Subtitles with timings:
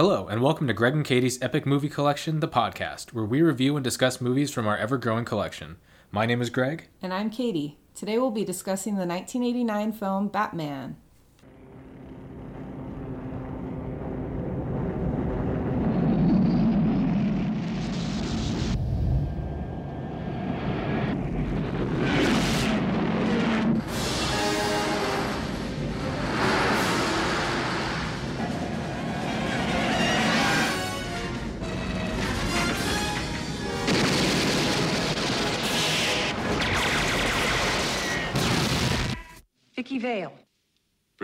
[0.00, 3.74] Hello, and welcome to Greg and Katie's Epic Movie Collection, the podcast, where we review
[3.76, 5.76] and discuss movies from our ever growing collection.
[6.12, 6.86] My name is Greg.
[7.02, 7.78] And I'm Katie.
[7.96, 10.98] Today we'll be discussing the 1989 film Batman.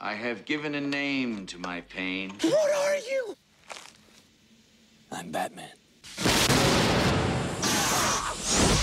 [0.00, 2.30] I have given a name to my pain.
[2.40, 3.36] What are you?
[5.10, 5.72] I'm Batman.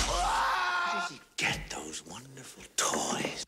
[0.10, 3.46] Where did you get those wonderful toys?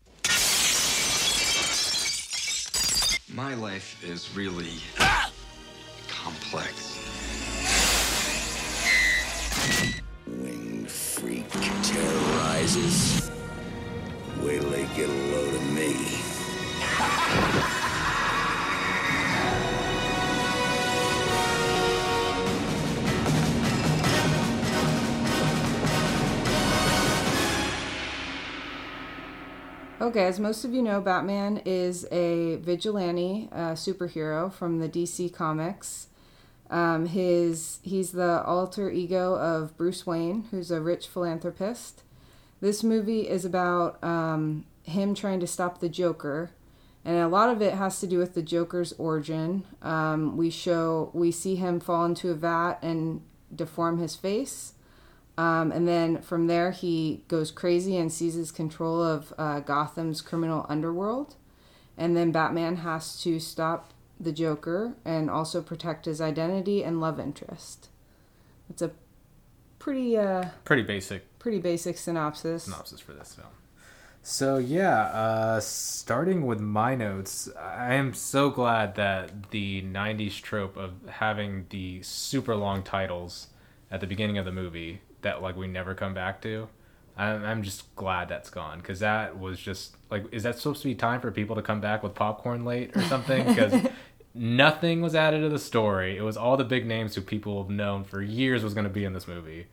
[3.35, 4.79] My life is really
[6.07, 6.97] complex.
[10.25, 11.51] Winged freak
[11.83, 13.29] terrorizes.
[14.41, 16.26] Wait till they get a load of me.
[30.07, 35.33] Okay, as most of you know, Batman is a vigilante uh, superhero from the DC
[35.33, 36.07] Comics.
[36.69, 42.03] Um, his he's the alter ego of Bruce Wayne, who's a rich philanthropist.
[42.61, 46.51] This movie is about um, him trying to stop the Joker,
[47.07, 49.63] and a lot of it has to do with the Joker's origin.
[49.81, 53.21] Um, we show we see him fall into a vat and
[53.55, 54.73] deform his face.
[55.37, 60.65] Um, and then from there, he goes crazy and seizes control of uh, Gotham's criminal
[60.67, 61.35] underworld.
[61.97, 67.19] And then Batman has to stop the Joker and also protect his identity and love
[67.19, 67.89] interest.
[68.69, 68.91] It's a
[69.79, 72.63] pretty, uh, Pretty basic pretty basic synopsis.
[72.63, 73.47] synopsis for this film.
[74.29, 80.75] So, yeah, uh, starting with my notes, I am so glad that the 90s trope
[80.75, 83.47] of having the super long titles
[83.89, 86.67] at the beginning of the movie that like we never come back to.
[87.15, 90.89] I'm, I'm just glad that's gone because that was just like, is that supposed to
[90.89, 93.47] be time for people to come back with popcorn late or something?
[93.47, 93.89] Because
[94.35, 96.17] nothing was added to the story.
[96.17, 98.89] It was all the big names who people have known for years was going to
[98.89, 99.67] be in this movie.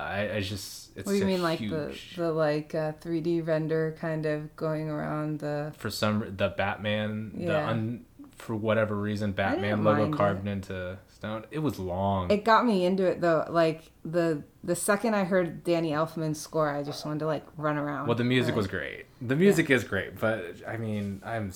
[0.00, 3.96] I, I just, it's What do you mean, like the the like uh, 3D render
[4.00, 5.72] kind of going around the?
[5.76, 8.04] for some the Batman the un,
[8.36, 10.50] for whatever reason Batman logo carved it.
[10.50, 11.44] into stone.
[11.50, 12.30] It was long.
[12.30, 13.46] It got me into it though.
[13.48, 17.76] Like the the second I heard Danny Elfman's score, I just wanted to like run
[17.78, 18.06] around.
[18.08, 19.06] well, the music Like, was great.
[19.22, 21.52] The music is great, but I mean, I'm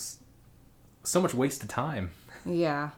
[1.02, 2.10] so much wasted time.
[2.46, 2.90] Yeah.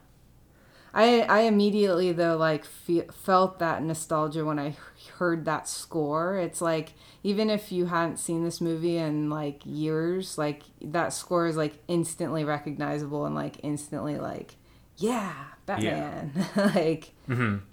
[0.93, 4.75] I I immediately though like fe- felt that nostalgia when I
[5.17, 6.37] heard that score.
[6.37, 6.93] It's like
[7.23, 11.73] even if you hadn't seen this movie in like years, like that score is like
[11.87, 14.55] instantly recognizable and like instantly like
[14.97, 15.33] yeah,
[15.65, 16.31] Batman.
[16.75, 17.11] like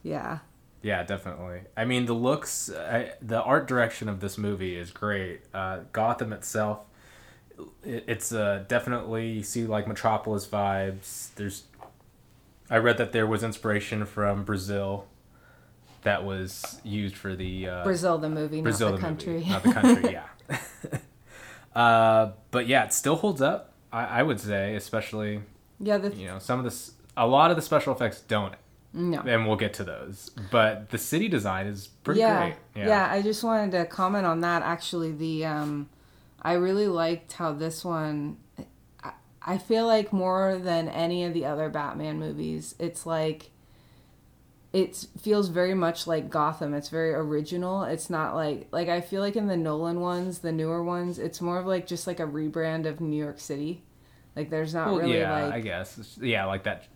[0.02, 0.38] yeah.
[0.82, 1.60] Yeah, definitely.
[1.76, 5.42] I mean, the looks, I, the art direction of this movie is great.
[5.52, 6.80] Uh, Gotham itself,
[7.84, 11.34] it, it's uh, definitely you see like Metropolis vibes.
[11.34, 11.64] There's,
[12.70, 15.06] I read that there was inspiration from Brazil,
[16.02, 19.32] that was used for the uh, Brazil the movie, Brazil, not the, the country.
[19.34, 20.12] movie, not the country.
[20.12, 21.00] yeah.
[21.80, 23.72] uh, but yeah, it still holds up.
[23.92, 25.42] I, I would say, especially
[25.78, 28.54] yeah, the you know some of this, a lot of the special effects don't,
[28.92, 29.20] no.
[29.20, 30.30] and we'll get to those.
[30.50, 32.56] But the city design is pretty yeah, great.
[32.76, 32.88] Yeah.
[32.88, 33.12] yeah.
[33.12, 34.62] I just wanted to comment on that.
[34.62, 35.88] Actually, the um,
[36.40, 38.38] I really liked how this one.
[39.42, 43.50] I, feel like more than any of the other Batman movies, it's like.
[44.72, 46.74] It feels very much like Gotham.
[46.74, 47.82] It's very original.
[47.82, 51.40] It's not like like I feel like in the Nolan ones, the newer ones, it's
[51.40, 53.82] more of like just like a rebrand of New York City.
[54.36, 56.16] Like there's not Well, really yeah, like I guess.
[56.22, 56.86] Yeah, like that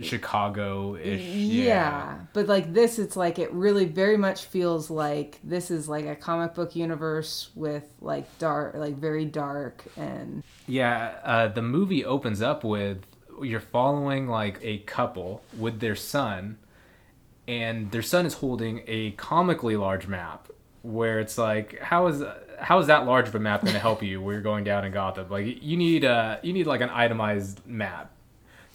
[0.00, 1.20] Chicago-ish.
[1.20, 1.64] yeah.
[1.64, 2.18] Yeah.
[2.32, 6.16] but like this it's like it really very much feels like this is like a
[6.16, 12.40] comic book universe with like dark like very dark and Yeah, uh, the movie opens
[12.40, 12.98] up with
[13.42, 16.58] you're following like a couple with their son,
[17.48, 20.48] and their son is holding a comically large map.
[20.82, 22.22] Where it's like, how is
[22.60, 24.20] how is that large of a map going to help you?
[24.20, 25.28] where you're going down in Gotham.
[25.30, 28.10] Like you need a you need like an itemized map.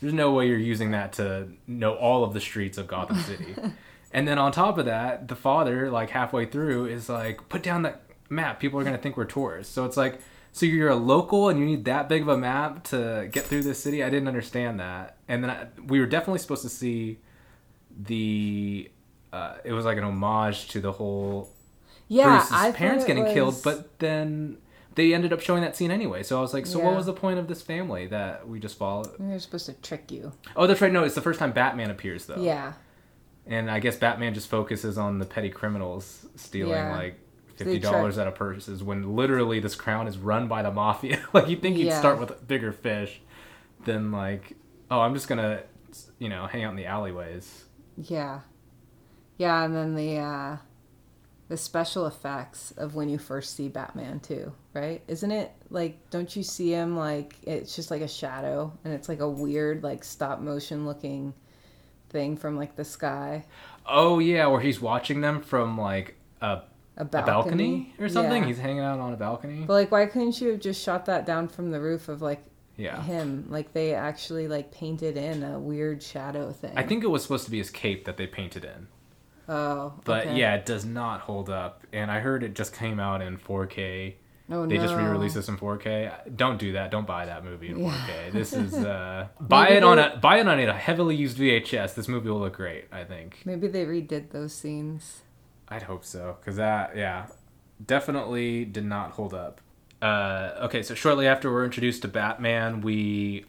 [0.01, 3.55] There's no way you're using that to know all of the streets of Gotham City.
[4.11, 7.81] and then on top of that, the father, like halfway through, is like, put down
[7.81, 8.59] that map.
[8.59, 9.73] People are gonna think we're tourists.
[9.73, 10.19] So it's like,
[10.51, 13.63] so you're a local and you need that big of a map to get through
[13.63, 14.03] this city.
[14.03, 15.17] I didn't understand that.
[15.27, 17.19] And then I, we were definitely supposed to see
[17.97, 18.89] the.
[19.33, 21.49] Uh, it was like an homage to the whole
[22.07, 24.57] Yeah, Bruce's I parents getting was- killed, but then
[24.97, 26.23] they ended up showing that scene anyway.
[26.23, 26.85] So I was like, so Yeah.
[26.85, 29.07] what was the point of this family that we just followed?
[29.17, 30.33] they're supposed to trick you.
[30.57, 30.91] Oh, that's right.
[30.91, 32.41] No, it's the first time Batman appears though.
[32.41, 32.73] Yeah,
[33.45, 36.93] And I guess Batman just focuses on the petty criminals stealing Yeah.
[36.95, 37.19] like
[37.55, 41.19] fifty dollars out of purses when literally this crown is run by the mafia.
[41.33, 41.99] like you think you'd Yeah.
[41.99, 43.21] start with bigger fish
[43.85, 44.53] than like,
[44.91, 45.61] oh, I'm just gonna,
[46.19, 47.65] you know, hang out in the alleyways.
[47.97, 48.41] yeah,
[49.37, 50.57] yeah, and then the uh,
[51.49, 55.01] the special effects of when you first see Batman too, right?
[55.07, 56.09] Isn't it like?
[56.09, 59.83] Don't you see him like it's just like a shadow, and it's like a weird
[59.83, 61.33] like stop motion looking
[62.09, 63.45] thing from like the sky,
[63.85, 66.63] Oh yeah, where he's watching them from like a, a
[66.97, 68.41] a balcony, balcony or something.
[68.43, 68.47] Yeah.
[68.47, 69.63] He's hanging out on a balcony.
[69.65, 72.43] But like, why couldn't you have just shot that down from the roof of like
[72.75, 73.01] Yeah.
[73.03, 73.45] him?
[73.49, 76.73] Like they actually like painted in a weird shadow thing.
[76.75, 78.87] I think it was supposed to be his cape that they painted in.
[79.49, 80.37] Oh, But okay.
[80.37, 81.85] yeah, it does not hold up.
[81.93, 84.15] And I heard it just came out in 4K.
[84.49, 86.35] Oh, they just re-released this in 4K.
[86.37, 86.89] Don't do that.
[86.91, 87.91] Don't buy that movie in Yeah.
[87.91, 88.31] 4K.
[88.31, 91.95] This is uh buy it on a buy it on a heavily used VHS.
[91.95, 93.41] This movie will look great, I think.
[93.45, 95.21] Maybe they redid those scenes.
[95.69, 97.25] I'd hope so cuz that yeah,
[97.85, 99.59] definitely did not hold up.
[100.01, 103.45] Uh okay, so shortly after we're introduced to Batman, we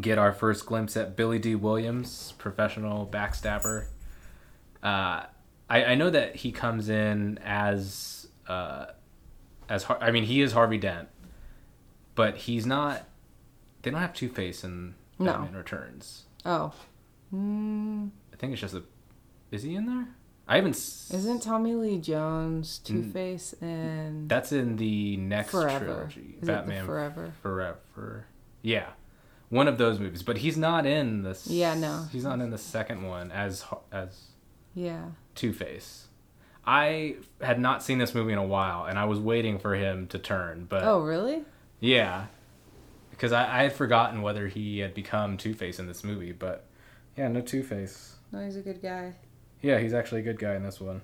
[0.00, 3.86] get our first glimpse at Billy Dee Williams, professional backstabber.
[4.82, 5.24] Uh,
[5.68, 8.86] I, I know that he comes in as uh,
[9.68, 11.08] as Har- I mean he is Harvey Dent,
[12.14, 13.04] but he's not.
[13.82, 15.32] They don't have Two Face in No.
[15.32, 16.24] Batman Returns.
[16.44, 16.72] Oh,
[17.34, 18.82] mm, I think it's just a.
[19.50, 20.08] Is he in there?
[20.48, 20.74] I haven't.
[20.74, 25.84] s- isn't Tommy Lee Jones Two Face and That's in the next Forever?
[25.84, 26.36] trilogy.
[26.40, 27.32] Is Batman Forever?
[27.42, 28.26] Forever.
[28.62, 28.86] Yeah.
[29.48, 31.30] One of those movies, but he's not in the.
[31.30, 32.06] s- Yeah, no.
[32.12, 34.29] He's not in the second one as as
[34.74, 35.10] Yeah.
[35.34, 36.06] Two Face.
[36.66, 40.06] I had not seen this movie in a while, and I was waiting for him
[40.08, 40.66] to turn.
[40.68, 41.44] But Oh, really?
[41.80, 42.26] yeah,
[43.10, 46.32] because I, I had forgotten whether he had become Two Face in this movie.
[46.32, 46.66] But
[47.16, 48.16] yeah, no Two Face.
[48.32, 49.14] No, he's a good guy.
[49.62, 51.00] Yeah, he's actually a good guy in this one.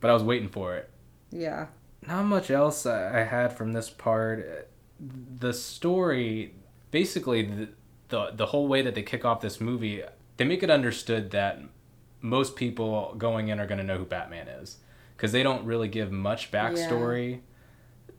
[0.00, 0.88] But I was waiting for it.
[1.30, 1.66] Yeah.
[2.06, 4.68] Not much else I I had from this part.
[4.98, 6.54] The story,
[6.90, 7.68] basically, the,
[8.08, 10.02] the the whole way that they kick off this movie,
[10.36, 11.60] they make it understood that
[12.20, 14.78] most people going in are going to know who Batman is
[15.16, 17.40] because they don't really give much backstory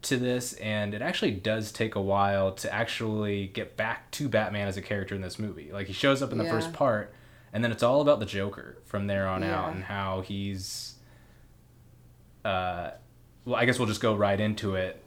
[0.03, 4.67] to this, and it actually does take a while to actually get back to Batman
[4.67, 5.71] as a character in this movie.
[5.71, 6.51] Like he shows up in the Yeah.
[6.51, 7.13] first part,
[7.51, 10.95] and then it's all about the Joker from there on out and how he's.
[12.45, 12.92] Uh,
[13.45, 15.04] well, I guess we'll just go right into it.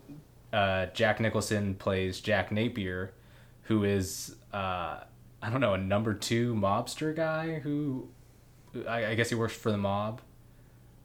[0.52, 3.12] Uh, Jack Nicholson plays Jack Napier,
[3.62, 5.00] who is uh,
[5.42, 8.08] I don't know a number two mobster guy who
[8.88, 10.20] I, I guess he works for the mob.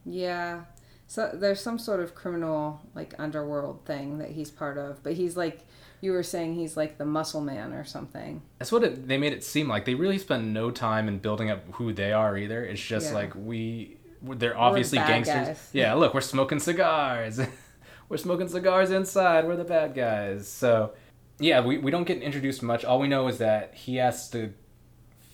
[0.06, 0.62] Yeah.
[1.08, 5.38] So there's some sort of criminal like underworld thing that he's part of, but he's
[5.38, 5.62] like
[6.02, 8.42] you were saying he's like the muscle man or something.
[8.60, 9.86] That's what it, they made it seem like.
[9.86, 12.64] They really spend no time in building up who they are either.
[12.64, 13.14] It's just Yeah.
[13.16, 15.48] like we, they're obviously bad gangsters.
[15.48, 15.70] guys.
[15.74, 17.40] Yeah, look, we're smoking cigars.
[18.10, 19.48] we're smoking cigars inside.
[19.48, 20.48] We're the bad guys.
[20.48, 20.94] So,
[21.40, 22.84] yeah, we, we don't get introduced much.
[22.86, 24.54] All we know is that he has to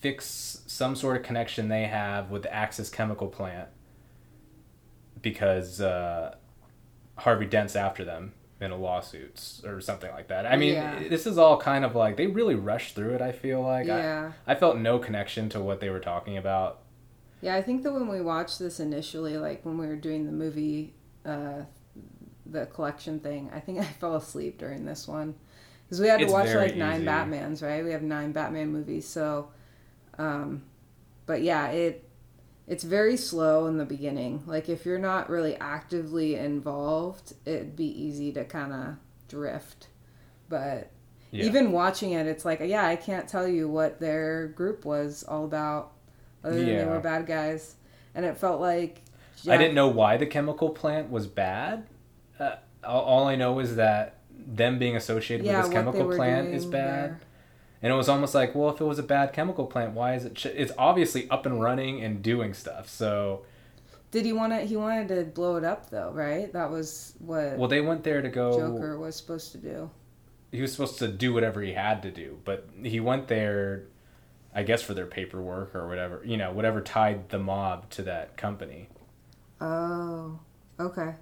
[0.01, 3.69] fix some sort of connection they have with the Axis chemical plant
[5.21, 6.35] because uh,
[7.17, 10.45] Harvey Dent's after them in a lawsuit or something like that.
[10.45, 11.07] I mean, Yeah.
[11.07, 13.21] this is all kind of like they really rushed through it.
[13.21, 14.31] I feel like Yeah.
[14.47, 16.79] I, I felt no connection to what they were talking about.
[17.41, 20.31] Yeah, I think that when we watched this initially, like when we were doing the
[20.31, 20.93] movie,
[21.25, 21.63] uh,
[22.45, 25.33] the collection thing, I think I fell asleep during this one
[25.85, 27.07] because we had to It's watch like nine easy.
[27.07, 27.83] Batmans, right?
[27.83, 29.49] We have nine Batman movies, so.
[30.21, 30.63] Um,
[31.25, 32.07] but yeah, it
[32.67, 34.43] it's very slow in the beginning.
[34.45, 38.95] Like if you're not really actively involved, it'd be easy to kind of
[39.27, 39.87] drift.
[40.47, 40.91] But
[41.31, 41.45] Yeah.
[41.45, 45.45] even watching it, it's like, yeah, I can't tell you what their group was all
[45.45, 45.93] about,
[46.43, 47.75] other than they were bad guys.
[48.13, 49.01] And it felt like
[49.49, 51.87] I didn't know why the chemical plant was bad.
[52.39, 56.49] Uh, all, all I know is that them being associated Yeah, with this chemical plant
[56.49, 57.11] is bad.
[57.11, 57.21] there.
[57.81, 60.25] And it was almost like, well, if it was a bad chemical plant, why is
[60.25, 60.37] it?
[60.37, 60.47] Sh-?
[60.47, 62.87] It's obviously up and running and doing stuff.
[62.87, 63.43] So,
[64.11, 64.59] Did he want to?
[64.59, 66.51] He wanted to blow it up though, right?
[66.53, 68.51] That was what well, they went there to go.
[68.57, 69.89] Joker was supposed to do.
[70.51, 73.85] He was supposed to do whatever he had to do, but he went there,
[74.53, 76.21] I guess, for their paperwork or whatever.
[76.25, 78.89] You know, whatever tied the mob to that company.
[79.59, 80.39] Oh,
[80.79, 81.15] okay.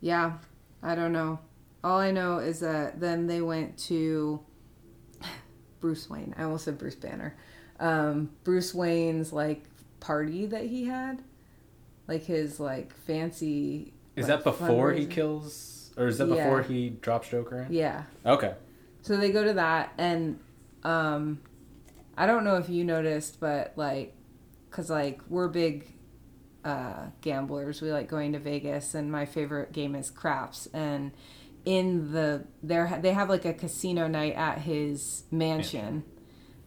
[0.00, 0.34] Yeah,
[0.82, 1.40] I don't know.
[1.82, 4.40] All I know is that then they went to
[5.84, 6.34] Bruce Wayne.
[6.38, 7.36] I almost said Bruce Banner.
[7.78, 9.64] Um, Bruce Wayne's like
[10.00, 11.20] party that he had,
[12.08, 13.92] like his like fancy.
[14.16, 16.36] Is like, that before he kills, or is that Yeah.
[16.36, 17.72] before he drops Joker in?
[17.74, 18.04] Yeah.
[18.24, 18.54] Okay.
[19.02, 20.38] So they go to that, and
[20.84, 21.40] um,
[22.16, 24.16] I don't know if you noticed, but like,
[24.70, 25.92] cause like we're big
[26.64, 27.82] uh, gamblers.
[27.82, 30.66] We like going to Vegas, and my favorite game is craps.
[30.72, 31.12] And
[31.64, 36.04] in the there, they have like a casino night at his mansion.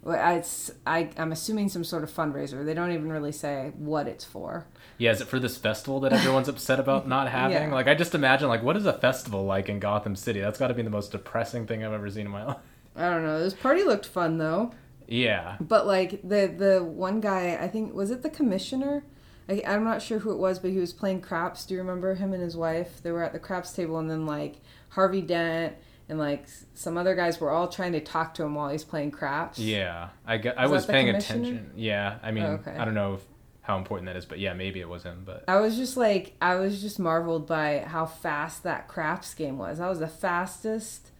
[0.03, 2.65] Well, It's I I'm assuming some sort of fundraiser.
[2.65, 4.67] They don't even really say what it's for.
[4.97, 7.69] Yeah, is it for this festival that everyone's upset about not having?
[7.69, 7.73] Yeah.
[7.75, 10.39] Like, I just imagine, like, what is a festival like in Gotham City?
[10.39, 12.57] That's got to be the most depressing thing I've ever seen in my life.
[12.95, 13.39] I don't know.
[13.43, 14.71] This party looked fun though.
[15.07, 15.57] Yeah.
[15.61, 19.03] But like the the one guy, I think was it the commissioner?
[19.49, 21.65] I, I'm not sure who it was, but he was playing craps.
[21.65, 23.01] Do you remember him and his wife?
[23.01, 25.75] They were at the craps table, and then like Harvey Dent
[26.09, 29.11] and like some other guys were all trying to talk to him while he's playing
[29.11, 29.59] craps.
[29.59, 30.09] Yeah.
[30.25, 31.71] I, gu- I Was was paying attention.
[31.75, 32.17] Yeah.
[32.23, 32.71] I mean, Oh, okay.
[32.77, 33.21] I don't know if,
[33.61, 35.23] how important that is, but yeah, maybe it was him.
[35.25, 39.57] But I was just like, I was just marveled by how fast that craps game
[39.57, 39.79] was.
[39.79, 41.11] That was the fastest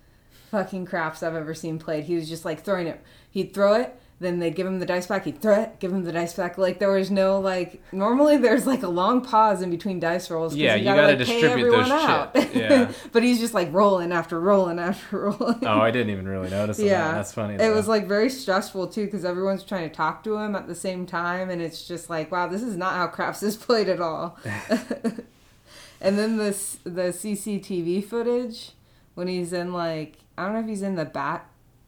[0.49, 2.05] fucking craps I've ever seen played.
[2.05, 3.01] He was just like throwing it.
[3.29, 5.25] He'd throw it, then they'd give him the dice back.
[5.25, 6.57] He'd throw it, give him the dice back.
[6.57, 7.81] Like there was no like.
[7.91, 10.55] Normally there's like a long pause in between dice rolls.
[10.55, 12.55] Yeah, you gotta, gotta like, distribute those everyone out.
[12.55, 12.91] yeah.
[13.11, 15.65] but he's just like rolling after rolling after rolling.
[15.65, 17.15] oh, I didn't even really notice Yeah, that.
[17.15, 17.63] That's funny.
[17.63, 20.75] It was like very stressful too because everyone's trying to talk to him at the
[20.75, 24.01] same time, and it's just like, wow, this is not how craps is played at
[24.01, 24.39] all.
[26.01, 28.71] and then this the CCTV footage
[29.13, 31.47] when he's in like I don't know if he's in the bat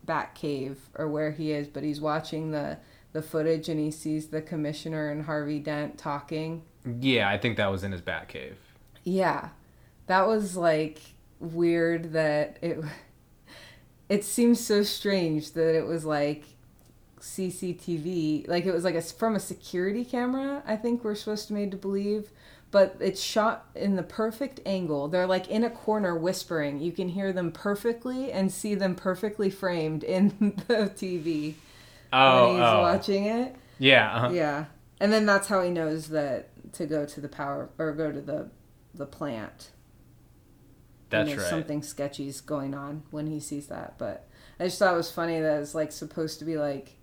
[0.09, 2.79] bat cave or where he is, but he's watching the
[3.13, 6.63] the footage and he sees the commissioner and Harvey Dent talking.
[6.99, 8.55] Yeah, I think that was in his Batcave.
[9.03, 9.49] Yeah.
[10.07, 10.99] That was like
[11.39, 12.83] weird that it
[14.09, 16.45] it seems so strange that it was like
[17.19, 21.53] CCTV, like it was like a from a security camera, I think we're supposed to
[21.53, 22.31] made to believe,
[22.71, 25.07] but it's shot in the perfect angle.
[25.07, 26.79] They're like in a corner whispering.
[26.81, 30.29] You can hear them perfectly and see them perfectly framed in
[30.67, 31.55] the TV
[32.11, 32.81] Oh, when he's oh.
[32.81, 33.55] watching it.
[33.77, 34.15] Yeah.
[34.15, 34.29] uh-huh.
[34.33, 34.65] Yeah.
[34.99, 38.21] And then that's how he knows that to go to the power or go to
[38.21, 38.49] the
[38.93, 39.71] the plant.
[41.11, 41.49] and That's there's right.
[41.49, 43.97] something sketchy's going on when he sees that.
[43.97, 44.27] But
[44.59, 46.97] I just thought it was funny that it's like supposed to be like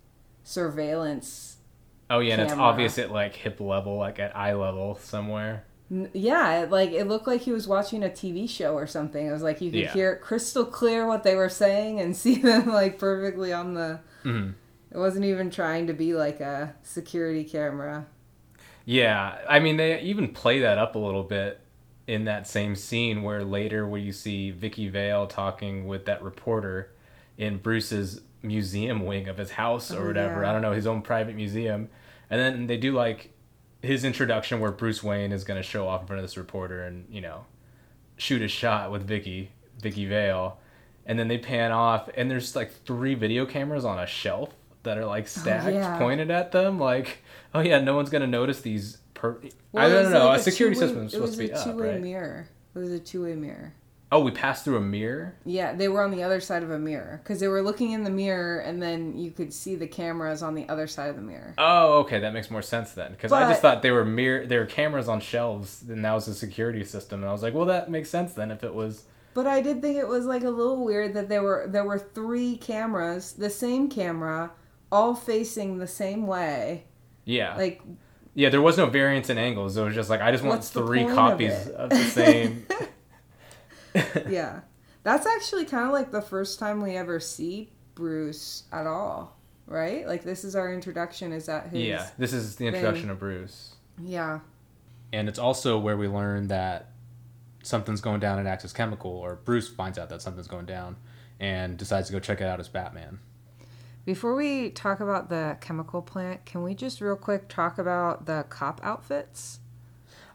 [0.45, 1.56] surveillance.
[2.09, 5.65] Oh, yeah, and it's obvious at like hip level, like at eye level somewhere.
[6.13, 9.25] Yeah, it, like it looked like he was watching a TV show or something.
[9.25, 9.93] It was like you could Yeah.
[9.93, 14.01] hear it crystal clear what they were saying and see them like perfectly on the.
[14.25, 14.55] Mhm.
[14.91, 18.07] It wasn't even trying to be like a security camera.
[18.85, 21.61] Yeah, I mean they even play that up a little bit
[22.07, 26.93] in that same scene where later where you see Vicki Vale talking with that reporter
[27.37, 30.43] in Bruce's museum wing of his house or Oh, whatever.
[30.43, 30.51] yeah.
[30.51, 31.89] I don't know, his own private museum.
[32.31, 33.33] And then they do like
[33.83, 36.83] his introduction where Bruce Wayne is going to show off in front of this reporter
[36.85, 37.45] and, you know,
[38.17, 39.51] shoot a shot with Vicki,
[39.81, 40.59] Vicki Vale.
[41.05, 44.51] And then they pan off and there's like three video cameras on a shelf
[44.83, 45.99] that are like oh, stacked yeah.
[45.99, 47.19] pointed at them like,
[47.55, 49.39] oh yeah, no one's going to notice these per-
[49.73, 50.27] Well, I don't know.
[50.27, 52.01] like a security system is supposed to be It was a up, right?
[52.01, 52.49] mirror.
[52.75, 53.73] It was a two-way mirror.
[54.13, 55.35] Oh, we passed through a mirror.
[55.45, 58.05] Yeah, they were on the other side of a mirror because they were looking in
[58.05, 61.23] the mirror, and then you could see the cameras on the other side of the
[61.23, 61.55] mirror.
[61.59, 63.13] Oh, okay, that makes more sense then.
[63.13, 66.29] Because I just thought they were mirror, they were cameras on shelves, and that was
[66.29, 67.21] a security system.
[67.21, 69.05] And I was like, well, that makes sense then if it was.
[69.35, 71.99] But I did think it was like a little weird that there were there were
[71.99, 74.53] three cameras, the same camera,
[74.91, 76.85] all facing the same way.
[77.25, 77.83] Yeah, Like,
[78.35, 79.77] yeah, there was no variance in angles.
[79.77, 82.67] It was just like I just want three point of copies of, the same.
[84.29, 84.61] yeah,
[85.03, 89.37] that's actually kind of like the first time we ever see Bruce at all,
[89.67, 90.07] right?
[90.07, 91.33] Like this is our introduction.
[91.33, 91.83] Is that his?
[91.87, 93.11] yeah, this is the introduction thing.
[93.11, 94.41] of Bruce, Yeah.
[95.13, 96.91] and it's also where we learn that
[97.63, 100.97] something's going down at Axis Chemical, or Bruce finds out that something's going down,
[101.41, 103.19] and decides to go check it out as Batman.
[104.05, 108.45] Before we talk about the chemical plant, can we just real quick talk about the
[108.49, 109.59] cop outfits?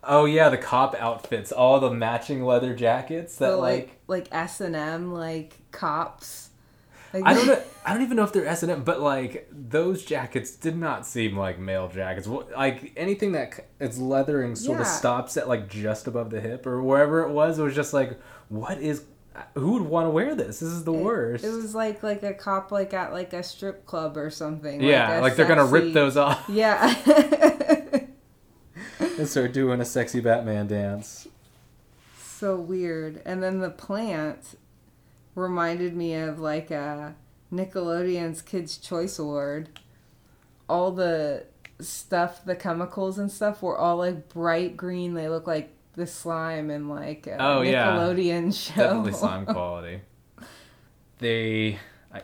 [0.03, 4.27] Oh yeah, the cop outfits, all the matching leather jackets that the like like like
[4.31, 6.50] S and M like cops.
[7.13, 7.62] Like- I don't know.
[7.86, 11.05] I don't even know if they're S and M, but like those jackets did not
[11.05, 12.27] seem like male jackets.
[12.27, 16.81] Like anything that its leathering sort of stops at like just above the hip or
[16.81, 17.60] wherever it was.
[17.60, 19.03] It was just like, what is?
[19.55, 20.60] Who would want to wear this?
[20.60, 21.43] This is the worst.
[21.46, 24.81] It was like like a cop like at like a strip club or something.
[24.81, 26.93] yeah, a like they're gonna rip those off Yeah.
[29.22, 31.28] and start doing a sexy Batman dance.
[32.18, 33.22] so weird.
[33.25, 34.58] And then the plant
[35.36, 37.16] reminded me of like a
[37.54, 39.70] Nickelodeon's Kids Choice Award.
[40.68, 41.46] All the
[41.80, 45.13] stuff, the chemicals and stuff were all like bright green.
[45.13, 47.88] They look like the slime in like a Oh, yeah.
[47.88, 48.75] Nickelodeon show.
[48.82, 50.01] Definitely slime quality.
[51.20, 51.78] They,
[52.13, 52.22] I,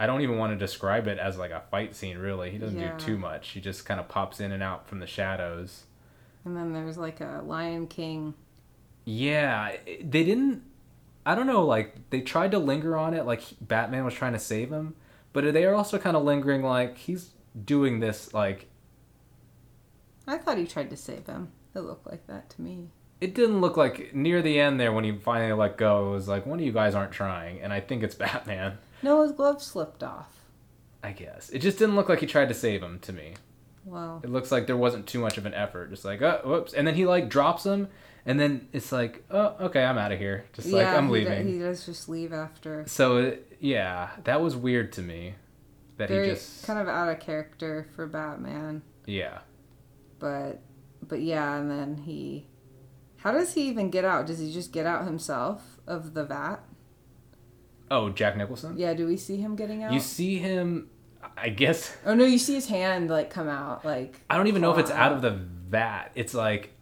[0.00, 2.18] I don't even want to describe it as like a fight scene.
[2.18, 2.96] Really, he doesn't Yeah.
[2.96, 3.50] do too much.
[3.50, 5.84] He just kind of pops in and out from the shadows.
[6.44, 8.34] And then there's like a Lion King.
[9.04, 10.62] Yeah, they didn't.
[11.26, 11.64] I don't know.
[11.64, 14.94] Like they tried to linger on it, like Batman was trying to save him,
[15.32, 17.30] but they are also kind of lingering, like he's
[17.64, 18.32] doing this.
[18.32, 18.68] Like
[20.26, 21.52] I thought he tried to save him.
[21.74, 22.88] It looked like that to me.
[23.20, 26.08] it didn't look like near the end there when he finally let go.
[26.08, 28.78] It was like one of you guys aren't trying, and I think it's Batman.
[29.02, 30.40] No, his glove slipped off.
[31.02, 33.34] I guess it just didn't look like he tried to save him to me.
[33.84, 35.90] Well, It looks like there wasn't too much of an effort.
[35.90, 36.72] Just like, oh, whoops.
[36.74, 37.88] And then he like drops him,
[38.26, 40.44] and then it's like, oh, okay, I'm out of here.
[40.52, 41.46] Just like, I'm he, leaving.
[41.46, 42.84] do- he does just leave after.
[42.86, 45.34] So, it, yeah, that was weird to me.
[45.96, 46.64] That Very he just.
[46.66, 49.40] kind of out of character for Batman, Yeah.
[50.18, 50.60] but
[51.06, 52.46] but yeah, and then he.
[53.18, 54.26] How does he even get out?
[54.26, 56.58] Does he just get out himself of the vat?
[57.90, 58.76] Oh, Jack Nicholson?
[58.78, 59.92] Yeah, do we see him getting out?
[59.92, 60.88] You see him,
[61.36, 61.96] I guess.
[62.04, 64.20] oh no, you see his hand like come out like.
[64.28, 66.10] I don't even know if it's out of the vat.
[66.14, 66.72] It's like.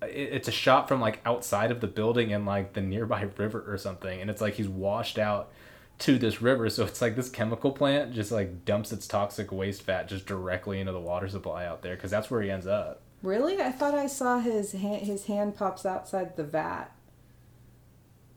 [0.00, 3.76] It's a shot from like outside of the building and like the nearby river or
[3.78, 5.50] something, and it's like he's washed out
[5.98, 6.70] to this river.
[6.70, 10.80] So it's like this chemical plant just like dumps its toxic waste fat just directly
[10.80, 13.02] into the water supply out there because that's where he ends up.
[13.22, 15.04] Really, I thought I saw his hand.
[15.04, 16.92] His hand pops outside the vat.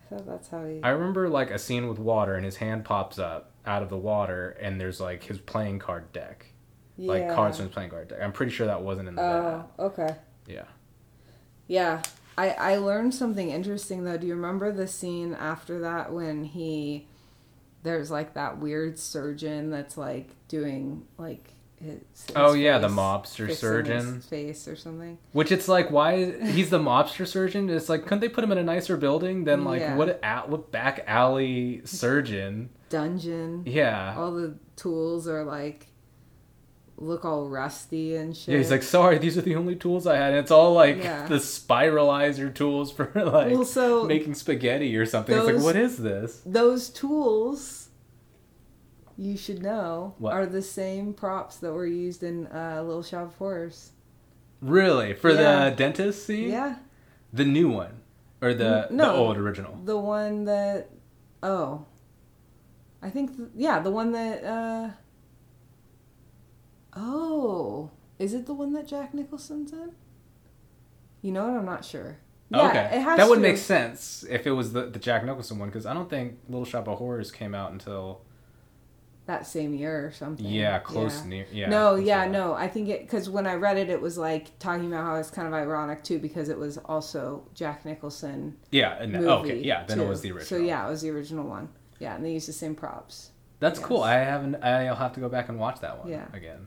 [0.04, 0.82] I thought that's how he.
[0.82, 3.97] I remember like a scene with water, and his hand pops up out of the
[3.97, 6.45] water, and there's like his playing card deck,
[6.97, 8.19] like cards from his playing card deck.
[8.21, 9.21] I'm pretty sure that wasn't in the.
[9.21, 10.15] Oh, okay.
[10.47, 10.65] Yeah.
[11.67, 12.02] Yeah.
[12.38, 14.17] I, I learned something interesting though.
[14.17, 17.08] Do you remember the scene after that when he
[17.84, 23.52] there's like that weird surgeon that's like doing like his, his Oh, yeah, the mobster
[23.54, 24.22] surgeon.
[24.22, 25.17] face or something.
[25.34, 27.70] Which it's like, why he's the mobster surgeon?
[27.70, 29.96] It's like, couldn't they put him in a nicer building than like Yeah.
[29.96, 32.70] what a what back alley surgeon?
[32.89, 33.63] Dungeon.
[33.65, 34.15] Yeah.
[34.17, 35.88] All the tools are like
[36.98, 38.50] look all rusty and shit.
[38.50, 40.32] Yeah, he's like, sorry, these are the only tools I had.
[40.34, 41.26] And it's all like Yeah.
[41.26, 45.36] the spiralizer tools for like Well, so making spaghetti or something.
[45.36, 46.41] it's like, what is this?
[46.46, 47.81] those tools
[49.22, 50.34] you should know What?
[50.34, 53.92] are the same props that were used in uh, Little Shop of Horrors.
[54.62, 55.14] Really?
[55.14, 55.70] For Yeah.
[55.70, 56.50] the dentist scene?
[56.50, 56.78] Yeah.
[57.32, 58.02] The new one,
[58.42, 59.06] or the no.
[59.06, 59.78] the old original?
[59.86, 60.90] The one that
[61.44, 61.86] oh,
[63.02, 64.90] I think th- yeah, the one that uh
[66.96, 69.92] oh, is it the one that Jack Nicholson's in?
[71.22, 71.58] You know what?
[71.58, 72.18] I'm not sure.
[72.50, 75.24] Yeah, okay, it has that would to make sense if it was the the Jack
[75.24, 78.22] Nicholson one because I don't think Little Shop of Horrors came out until
[79.28, 80.46] that same year or something.
[80.46, 81.70] yeah close near yeah.
[81.70, 82.54] no, yeah, no.
[82.54, 85.30] I think it because when I read it, it was like talking about how it's
[85.30, 89.28] kind of ironic too because it was also Jack Nicholson yeah and, movie.
[89.28, 90.48] okay yeah then it was the original.
[90.60, 91.70] So yeah, it was the original one.
[92.00, 93.30] Yeah, and they used the same props.
[93.60, 93.88] That's Yes.
[93.88, 94.02] cool.
[94.02, 94.56] I haven't.
[94.64, 96.26] I'll have to go back and watch that one Yeah.
[96.34, 96.66] again.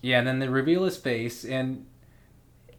[0.00, 1.86] Yeah, and then they reveal his face, and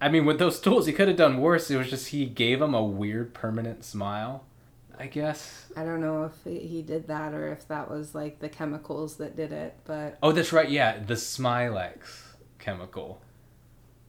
[0.01, 1.71] I mean, with those tools, he could have done worse.
[1.71, 4.43] It was just he gave him a weird permanent smile.
[4.97, 5.65] I guess.
[5.75, 9.35] I don't know if he did that or if that was like the chemicals that
[9.35, 10.69] did it, but Oh, that's right.
[10.69, 11.97] Yeah, the Smilex
[12.59, 13.21] chemical.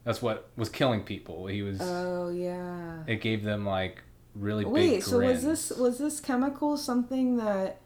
[0.04, 1.46] That's what was killing people.
[1.46, 1.78] He was.
[1.80, 3.02] oh yeah.
[3.06, 4.02] it gave them like
[4.34, 4.72] really big.
[4.72, 7.80] Wait, so was this was this chemical something that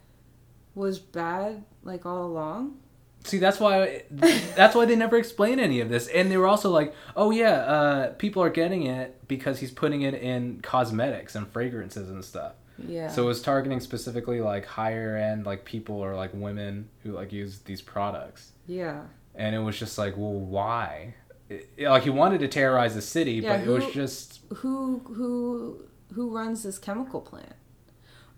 [0.75, 2.79] was bad like all along?
[3.25, 6.09] See, that's why that's why they never explain any of this.
[6.09, 10.03] And they were also like, "Oh yeah, uh, people are getting it because he's putting
[10.03, 12.55] it in cosmetics and fragrances and stuff."
[12.87, 13.09] Yeah.
[13.09, 17.33] So it was targeting specifically like higher end like people or like women who like
[17.33, 18.53] use these products.
[18.67, 19.03] yeah.
[19.35, 21.15] And it was just like, "Well, why?"
[21.49, 25.83] It, like he wanted to terrorize the city, Yeah, but it was just Who who
[26.15, 27.55] who runs this chemical plant?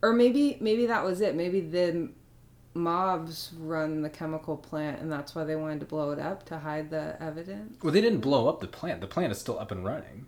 [0.02, 1.34] Or maybe maybe that was it.
[1.34, 2.10] Maybe the
[2.74, 6.58] mobs run the chemical plant and that's why they wanted to blow it up to
[6.58, 7.82] hide the evidence.
[7.82, 9.00] well, they didn't blow up the plant.
[9.00, 10.26] The plant is still up and running.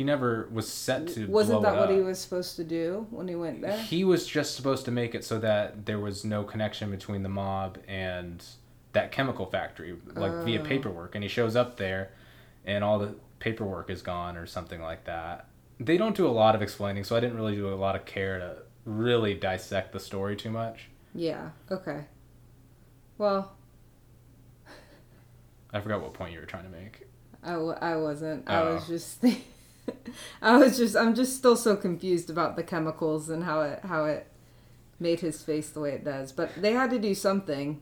[0.00, 1.26] He never was set to.
[1.26, 3.76] Wasn't that what he was supposed to do when he went there?
[3.76, 7.28] He was just supposed to make it so that there was no connection between the
[7.28, 8.42] mob and
[8.94, 10.42] that chemical factory, like Oh.
[10.42, 11.14] via paperwork.
[11.14, 12.12] And he shows up there,
[12.64, 15.48] and all the paperwork is gone or something like that.
[15.78, 18.06] They don't do a lot of explaining, so I didn't really do a lot of
[18.06, 20.88] care to really dissect the story too much.
[21.14, 21.50] Yeah.
[21.70, 22.06] Okay.
[23.18, 23.52] Well,
[25.74, 27.06] I forgot what point you were trying to make.
[27.42, 28.48] I, w- I wasn't.
[28.48, 28.74] I oh.
[28.76, 28.88] was Oh.
[28.88, 29.22] just.
[30.42, 30.96] I was just.
[30.96, 34.26] I'm just still so confused about the chemicals and how it how it
[34.98, 36.32] made his face the way it does.
[36.32, 37.80] But they had to do something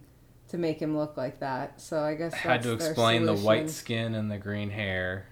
[0.48, 1.80] to make him look like that.
[1.80, 5.26] So I guess Had to explain the white skin and the green hair.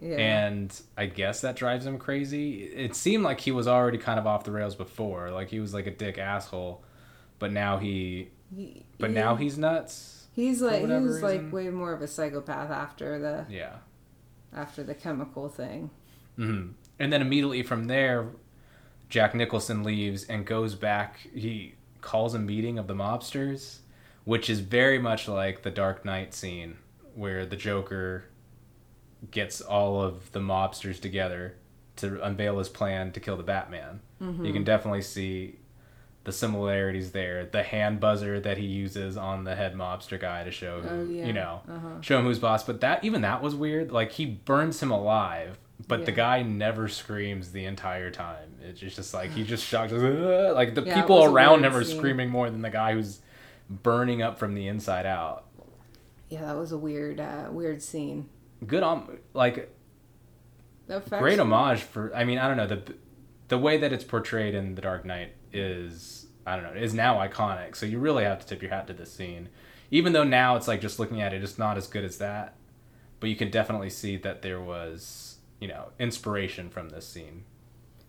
[0.00, 0.16] Yeah.
[0.18, 2.62] and I guess that drives him crazy.
[2.62, 5.74] It seemed like he was already kind of off the rails before, like he was
[5.74, 6.84] like a dick asshole,
[7.40, 10.28] but now he, He- but he- now he's nuts.
[10.32, 13.78] he's like he was like way more of a psychopath after the Yeah,
[14.54, 15.90] after the chemical thing.
[16.40, 18.26] Hmm and then immediately from there,
[19.08, 21.16] Jack Nicholson leaves and goes back.
[21.34, 23.78] He calls a meeting of the mobsters,
[24.24, 26.76] which is very much like the Dark Knight scene
[27.14, 28.24] where the Joker
[29.30, 31.56] gets all of the mobsters together
[31.96, 34.00] to unveil his plan to kill the Batman.
[34.22, 34.44] Mm-hmm.
[34.44, 35.56] You can definitely see
[36.24, 37.46] the similarities there.
[37.46, 41.04] The hand buzzer that he uses on the head mobster guy to show who, Oh,
[41.10, 41.26] yeah.
[41.26, 42.00] you know, Uh-huh.
[42.02, 42.62] show him who's boss.
[42.62, 43.90] But that even that was weird.
[43.90, 48.54] Like he burns him alive, but the guy never screams the entire time.
[48.62, 49.92] It's just, just like he just shocked.
[49.92, 51.96] Like the Yeah, people around him are scene.
[51.98, 53.20] screaming more than the guy who's
[53.68, 55.44] burning up from the inside out.
[56.28, 58.28] Yeah, that was a weird uh, weird scene.
[58.66, 59.74] Good on like
[61.18, 62.82] great homage for i mean i don't know the
[63.48, 67.16] the way that it's portrayed in the dark knight is i don't know is now
[67.18, 69.48] iconic so you really have to tip your hat to this scene
[69.92, 72.56] even though now it's like just looking at it it's not as good as that
[73.20, 75.29] but you can definitely see that there was
[75.60, 77.44] you know inspiration from this scene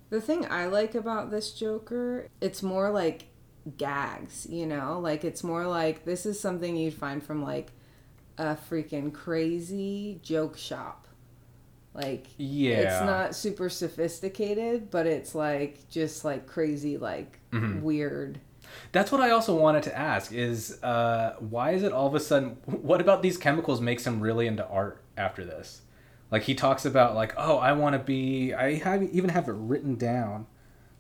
[0.10, 3.28] The thing I like about this Joker, it's more like
[3.78, 5.00] gags, you know?
[5.00, 7.72] Like it's more like this is something you'd find from like
[8.38, 11.08] a freaking crazy joke shop.
[11.94, 12.78] Like Yeah.
[12.80, 17.82] it's not super sophisticated, but it's like just like crazy like Mm-hmm.
[17.82, 18.40] weird.
[18.94, 22.20] that's what i also wanted to ask is uh why is it all of a
[22.22, 25.81] sudden what about these chemicals makes him really into art after this
[26.32, 29.56] like he talks about like oh i want to be i have even have it
[29.56, 30.48] written down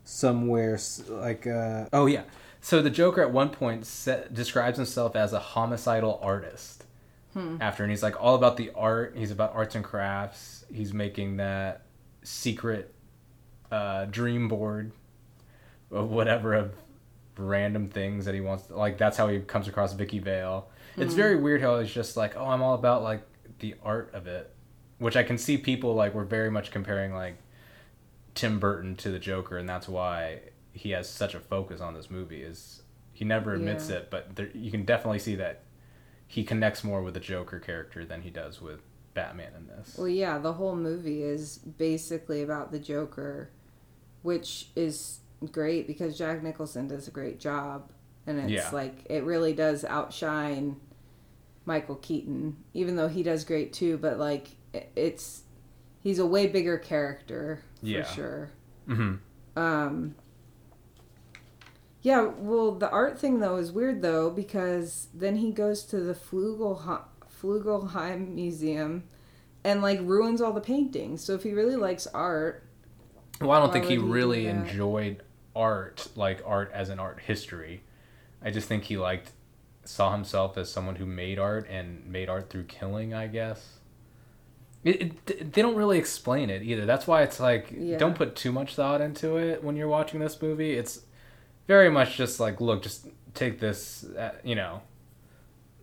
[0.03, 0.77] somewhere
[1.09, 2.23] like uh oh yeah
[2.59, 6.85] so the joker at one point sa describes himself as a homicidal artist
[7.61, 11.37] after and he's like all about the art he's about arts and crafts he's making
[11.37, 11.85] that
[12.23, 12.93] secret
[13.71, 14.91] uh dream board
[15.91, 16.73] of whatever of
[17.37, 20.69] random things that he wants like that's how he comes across Vicki Vale.
[20.97, 23.21] It's very weird how he's just like, "Oh, I'm all about like
[23.59, 24.53] the art of it."
[25.01, 27.37] Which I can see people like were very much comparing like
[28.35, 30.41] Tim Burton to the Joker and that's why
[30.73, 33.95] he has such a focus on this movie is he never admits Yeah.
[33.97, 35.63] it, but there, you can definitely see that
[36.27, 38.81] he connects more with the Joker character than he does with
[39.15, 39.97] Batman in this.
[39.97, 43.49] Well, yeah, the whole movie is basically about the Joker,
[44.21, 45.19] which is
[45.51, 47.91] great because Jack Nicholson does a great job,
[48.27, 48.69] and it's Yeah.
[48.71, 50.77] like it really does outshine
[51.65, 53.97] Michael Keaton, even though he does great too.
[53.97, 54.51] But like,
[54.95, 55.43] it's
[56.01, 58.03] he's a way bigger character for Yeah.
[58.05, 58.51] sure.
[58.87, 59.19] Mhm.
[59.55, 60.15] Um.
[62.01, 66.13] Yeah, well, the art thing though is weird though because then he goes to the
[66.15, 67.03] Flugelheim,
[67.41, 69.03] Flugelheim Museum
[69.63, 71.23] and like ruins all the paintings.
[71.23, 72.63] So if he really likes art,
[73.39, 75.21] Well, I don't think he would he really enjoyed
[75.55, 77.83] art, like art as an art history.
[78.41, 79.31] I just think he liked
[79.83, 83.13] saw himself as someone who made art and made art through killing.
[83.13, 83.77] I guess.
[84.83, 86.85] It, it, they don't really explain it either.
[86.85, 87.97] That's why it's like Yeah.
[87.97, 90.73] don't put too much thought into it when you're watching this movie.
[90.73, 91.01] It's
[91.67, 94.81] very much just like look, just take this, uh, you know,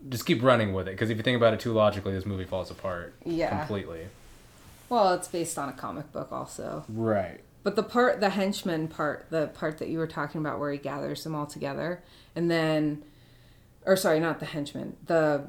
[0.09, 0.93] just keep running with it.
[0.93, 3.57] Because if you think about it too logically, this movie falls apart Yeah.
[3.59, 4.07] completely.
[4.89, 6.85] well, it's based on a comic book also.
[6.89, 7.41] Right.
[7.63, 10.79] But the part, the henchman part, the part that you were talking about where he
[10.79, 12.03] gathers them all together,
[12.35, 13.03] and then,
[13.85, 15.49] or sorry, not the henchman, the,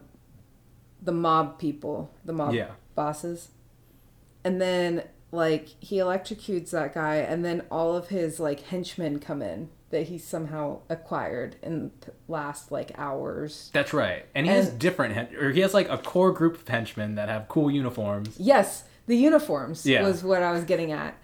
[1.02, 2.72] the mob people, the mob Yeah.
[3.04, 3.50] Bosses,
[4.44, 9.42] and then like he electrocutes that guy, and then all of his like henchmen come
[9.42, 13.70] in that he somehow acquired in the last like hours.
[13.74, 14.26] That's right.
[14.36, 17.28] And he has different, hen- or he has like a core group of henchmen that
[17.30, 18.36] have cool uniforms.
[18.38, 20.04] Yes, the uniforms Yeah.
[20.04, 21.16] was what I was getting at.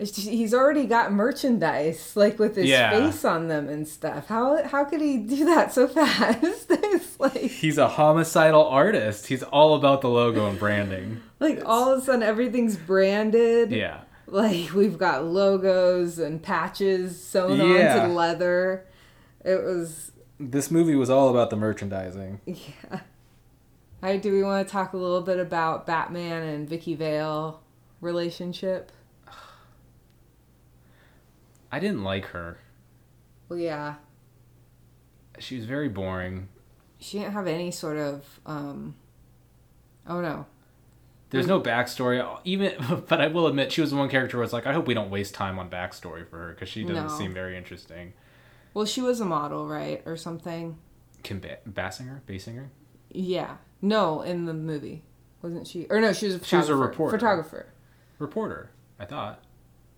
[0.00, 2.90] He's already got merchandise like with his Yeah.
[2.90, 4.26] face on them and stuff.
[4.28, 6.70] How how could he do that so fast?
[7.20, 9.26] like He's a homicidal artist.
[9.26, 11.20] He's all about the logo and branding.
[11.38, 13.70] like all of a sudden everything's branded.
[13.72, 14.00] Yeah.
[14.26, 18.00] Like we've got logos and patches sewn Yeah.
[18.02, 18.86] onto leather.
[19.44, 22.40] It was This movie was all about the merchandising.
[22.46, 23.00] yeah.
[24.02, 27.60] All right, do we want to talk a little bit about Batman and Vicki Vale
[28.00, 28.92] relationship?
[31.72, 32.58] I didn't like her.
[33.48, 33.96] Well, yeah,
[35.38, 36.48] She was very boring.
[36.98, 38.94] she didn't have any sort of um
[40.06, 40.46] oh no
[41.30, 42.24] There's no backstory.
[42.44, 42.74] Even,
[43.08, 44.94] but I will admit, she was the one character where it's like, I hope we
[44.94, 47.18] don't waste time on backstory for her because she doesn't No.
[47.18, 48.12] seem very interesting.
[48.74, 50.76] well she was a model right or something
[51.22, 52.68] Kim ba- Basinger, Basinger.
[53.10, 55.02] yeah no in the movie
[55.42, 57.16] wasn't she or no she was a She was a reporter.
[57.16, 57.66] photographer
[58.18, 58.70] reporter.
[58.98, 59.42] I thought.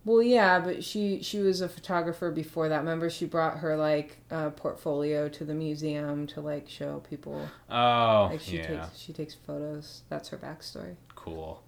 [0.05, 4.19] Well yeah but she she was a photographer before that remember she brought her like
[4.31, 9.13] uh, portfolio to the museum to like show people Oh, like she yeah, takes she
[9.13, 11.63] takes photos that's her backstory cool.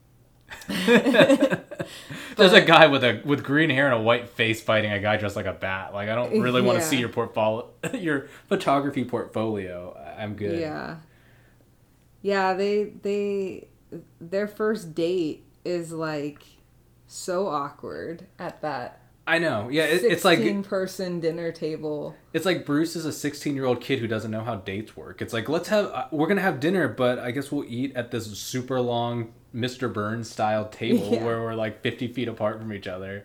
[2.37, 5.17] There's a guy with a with green hair and a white face fighting a guy
[5.17, 5.95] dressed like a bat.
[5.95, 9.97] Like I don't really want to see your portfolio, your photography portfolio.
[10.19, 10.61] I'm good.
[10.61, 10.97] Yeah.
[12.23, 13.69] Yeah, they they
[14.21, 16.43] their first date is like
[17.15, 19.71] so awkward at that I know.
[19.71, 22.15] Yeah, it, it's like person dinner table.
[22.35, 25.23] it's like Bruce is a 16 year old kid who doesn't know how dates work.
[25.23, 28.11] It's like let's have uh, we're gonna have dinner, but I guess we'll eat at
[28.11, 29.91] this super long Mr.
[29.91, 31.25] Burns style table Yeah.
[31.25, 33.25] where we're like 50 feet apart from each other.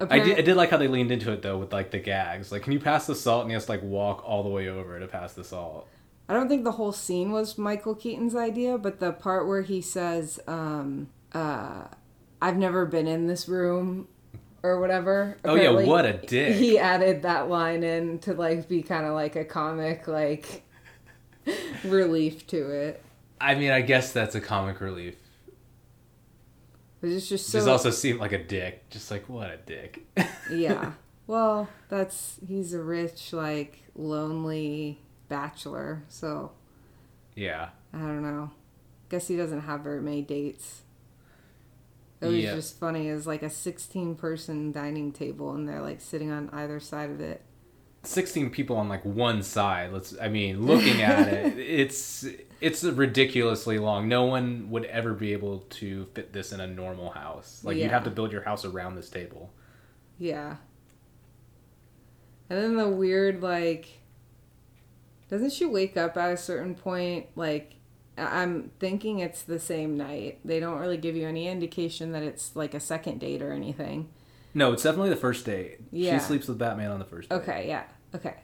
[0.00, 2.52] I did, I did like how they leaned into it though with like the gags.
[2.52, 3.42] Like, can you pass the salt?
[3.42, 5.88] And he has to like walk all the way over to pass the salt.
[6.28, 9.80] I don't think the whole scene was Michael Keaton's idea, but the part where he
[9.80, 11.86] says, um, uh,
[12.40, 14.08] I've never been in this room
[14.62, 15.36] or whatever.
[15.44, 16.56] Oh, yeah, what a dick.
[16.56, 20.62] He added that line in to like be kind of like a comic like
[21.84, 23.02] relief to it.
[23.40, 25.16] I mean, I guess that's a comic relief.
[27.00, 28.90] It was just so Just also seemed like a dick.
[28.90, 30.04] Just like what a dick.
[30.50, 30.92] yeah.
[31.26, 34.98] Well, that's he's a rich, like lonely
[35.28, 36.52] bachelor, so
[37.36, 37.68] yeah.
[37.92, 38.50] I don't know.
[39.08, 40.82] Guess he doesn't have very many dates.
[42.20, 42.54] It was Yeah.
[42.54, 43.08] just funny.
[43.08, 47.10] It was like a sixteen person dining table, and they're like sitting on either side
[47.10, 47.42] of it.
[48.04, 49.92] 16 people on like one side.
[49.92, 52.26] Let's I mean, looking at it, it's
[52.60, 54.08] it's ridiculously long.
[54.08, 57.60] No one would ever be able to fit this in a normal house.
[57.64, 59.52] Like you'd have to build your house around this table.
[60.18, 60.56] Yeah.
[62.50, 63.86] And then the weird like
[65.28, 67.74] doesn't she wake up at a certain point like
[68.18, 70.40] I'm thinking it's the same night.
[70.44, 74.08] They don't really give you any indication that it's like a second date or anything.
[74.54, 75.78] No, it's definitely the first date.
[75.92, 76.18] Yeah.
[76.18, 77.36] She sleeps with Batman on the first date.
[77.36, 77.84] Okay, yeah.
[78.14, 78.34] Okay.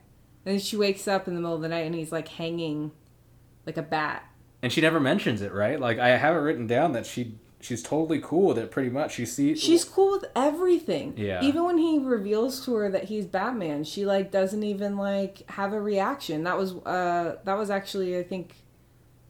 [0.44, 2.92] And then she wakes up in the middle of the night and he's like hanging
[3.66, 4.24] like a bat.
[4.62, 5.80] And she never mentions it, right?
[5.80, 9.14] Like I have it written down that she she's totally cool with it pretty much.
[9.14, 11.14] She sees She's cool with everything.
[11.16, 11.42] Yeah.
[11.42, 15.72] Even when he reveals to her that he's Batman, she like doesn't even like have
[15.72, 16.44] a reaction.
[16.44, 18.54] That was uh that was actually I think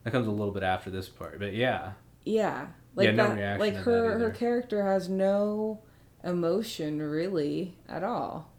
[0.04, 1.92] that comes a little bit after this part, but yeah.
[2.24, 2.66] yeah.
[2.94, 5.80] Like Yeah, no that reaction like her her character has no
[6.22, 8.50] emotion really at all.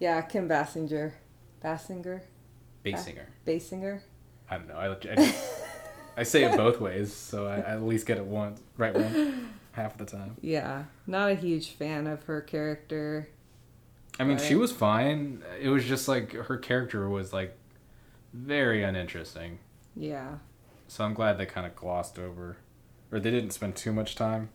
[0.00, 1.12] Yeah, Kim Basinger.
[1.62, 2.22] Basinger?
[2.84, 3.26] Basinger.
[3.46, 4.00] Basinger?
[4.50, 4.76] I don't know.
[4.76, 5.34] I, I,
[6.18, 9.50] I say it both ways, so I, I at least get it once right one
[9.72, 10.36] half of the time.
[10.40, 10.84] Yeah.
[11.06, 13.28] Not a huge fan of her character.
[14.18, 15.42] I mean, she was fine.
[15.60, 17.56] It was just like her character was like
[18.32, 19.58] very uninteresting.
[19.94, 20.36] Yeah.
[20.88, 22.58] So I'm glad they kind of glossed over,
[23.10, 24.50] or they didn't spend too much time.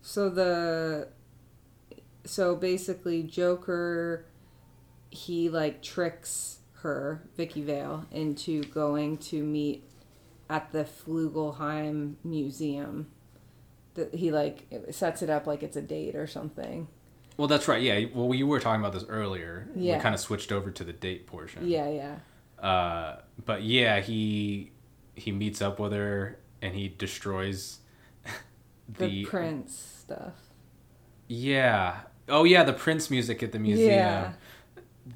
[0.00, 1.08] So the
[2.24, 4.26] so basically Joker
[5.10, 9.84] he like tricks her, Vicki Vale, into going to meet
[10.48, 13.08] at the Flugelheim Museum.
[13.94, 16.88] That he like sets it up like it's a date or something.
[17.36, 17.82] Well, that's right.
[17.82, 18.06] Yeah.
[18.14, 19.68] Well, you were talking about this earlier.
[19.74, 19.96] Yeah.
[19.96, 21.68] We kind of switched over to the date portion.
[21.68, 22.16] Yeah, yeah.
[22.60, 24.72] Uh, but yeah, he
[25.14, 27.78] he meets up with her and he destroys
[28.88, 30.34] The, the, prince stuff.
[31.26, 32.00] Yeah.
[32.28, 33.90] Oh yeah, the Prince music at the museum.
[33.90, 34.32] Yeah.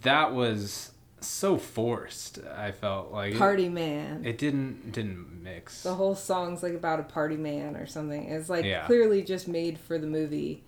[0.02, 2.38] That was so forced.
[2.56, 4.24] I felt like Party man.
[4.24, 5.82] It, didn't didn't mix.
[5.82, 8.24] the whole song's like about a party man or something.
[8.28, 8.86] It's like Yeah.
[8.86, 10.64] clearly just made for the movie.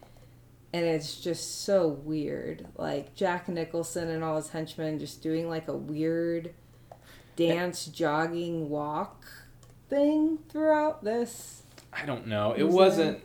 [0.72, 2.66] And it's just so weird.
[2.76, 6.52] Like Jack Nicholson and all his henchmen just doing like a weird
[7.36, 9.24] dance, jogging, walk
[9.88, 11.62] thing throughout this.
[11.92, 12.52] I don't know.
[12.56, 13.20] It Was wasn't.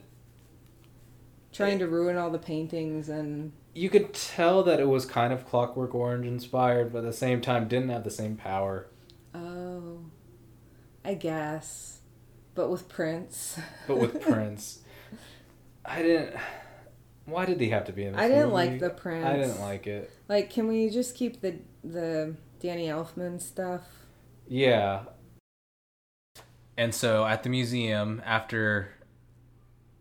[1.52, 5.46] Trying to ruin all the paintings and You could tell that it was kind of
[5.46, 8.86] Clockwork Orange inspired, but at the same time didn't have the same power.
[9.34, 9.98] oh,
[11.04, 12.00] I guess,
[12.54, 13.58] but with Prince.
[13.88, 14.80] But with Prince,
[15.84, 16.36] I didn't.
[17.26, 18.54] Why did he have to be in this I didn't movie?
[18.54, 19.24] like the prince.
[19.26, 20.10] I didn't like it.
[20.28, 23.82] Like, can we just keep the the Danny Elfman stuff?
[24.50, 25.04] Yeah.
[26.76, 28.90] And so at the museum, after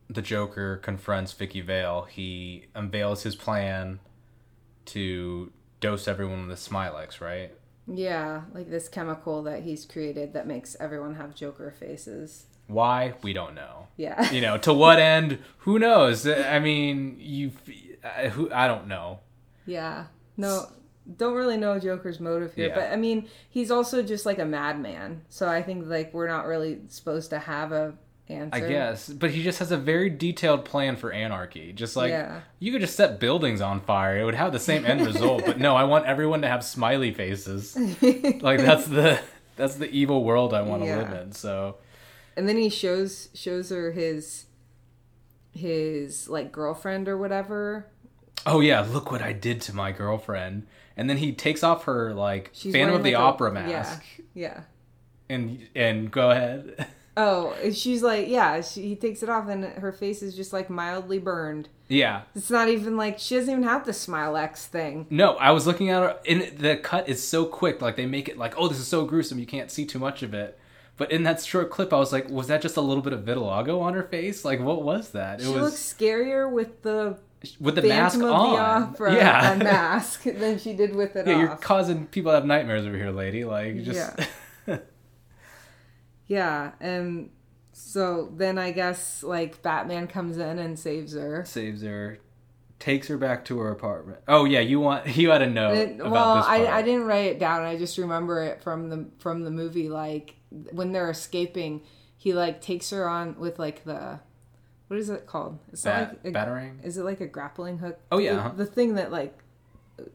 [0.10, 4.00] the Joker confronts Vicki Vale, he unveils his plan
[4.86, 7.54] to dose everyone with Smilex, right?
[7.88, 12.46] Yeah, like this chemical that he's created that makes everyone have Joker faces.
[12.68, 13.14] Why?
[13.22, 13.88] We don't know.
[13.98, 14.32] Yeah.
[14.34, 15.40] You know, to what end?
[15.60, 16.28] Who knows?
[16.28, 17.52] I mean, you
[18.04, 19.20] I- who I don't know.
[19.66, 20.06] Yeah.
[20.38, 20.68] No,
[21.18, 22.76] don't really know Joker's motive here, Yeah.
[22.76, 25.22] but I mean, he's also just like a madman.
[25.30, 27.94] So I think like we're not really supposed to have a
[28.28, 28.64] answer.
[28.64, 31.74] I guess, but he just has a very detailed plan for anarchy.
[31.74, 32.42] Just like Yeah.
[32.60, 35.46] you could just set buildings on fire; it would have the same end result.
[35.46, 37.76] but no, I want everyone to have smiley faces.
[38.42, 39.20] like that's the
[39.56, 41.32] that's the evil world I want to live in.
[41.32, 41.78] So
[42.38, 44.46] And then he shows shows her his
[45.52, 47.88] his like girlfriend or whatever.
[48.46, 50.68] Oh yeah, look what I did to my girlfriend.
[51.00, 54.04] And then he takes off her like She's Phantom of the like, a- Opera mask
[54.36, 54.48] Yeah.
[54.48, 54.62] Yeah.
[55.30, 56.88] and and go ahead.
[57.18, 60.70] Oh, she's like, yeah, she, he takes it off and her face is just like
[60.70, 61.68] mildly burned.
[61.90, 62.22] yeah.
[62.34, 65.06] It's not even like she doesn't even have the Smilex thing.
[65.10, 68.30] No, I was looking at her and the cut is so quick like they make
[68.30, 70.58] it like, "Oh, this is so gruesome, you can't see too much of it."
[70.96, 73.22] But in that short clip, I was like, "Was that just a little bit of
[73.26, 74.46] vitiligo on her face?
[74.46, 77.18] Like what was that?" It She was looks scarier with the
[77.60, 78.96] with the mask Phantom of on.
[79.00, 79.54] the yeah.
[79.54, 81.40] a mask than she did with it yeah, off.
[81.40, 83.44] you're causing people to have nightmares over here, lady.
[83.46, 84.18] Like just
[84.68, 84.78] Yeah.
[86.28, 87.32] Yeah, and
[87.74, 91.44] so then I guess like Batman comes in and saves her.
[91.46, 92.20] saves her,
[92.78, 94.20] takes her back to her apartment.
[94.28, 96.68] Oh yeah, you want you had a note It- well, I.
[96.68, 97.64] I didn't write it down.
[97.64, 99.90] I just remember it from the from the movie.
[99.90, 100.36] Like
[100.72, 101.82] when they're escaping,
[102.18, 104.20] he like takes her on with like the
[104.90, 105.58] what is it called?
[105.72, 106.82] It's Bat- like a, battering?
[106.84, 107.98] Is it like a grappling hook?
[108.12, 108.50] Oh, yeah, the, uh-huh.
[108.58, 109.38] the thing that like.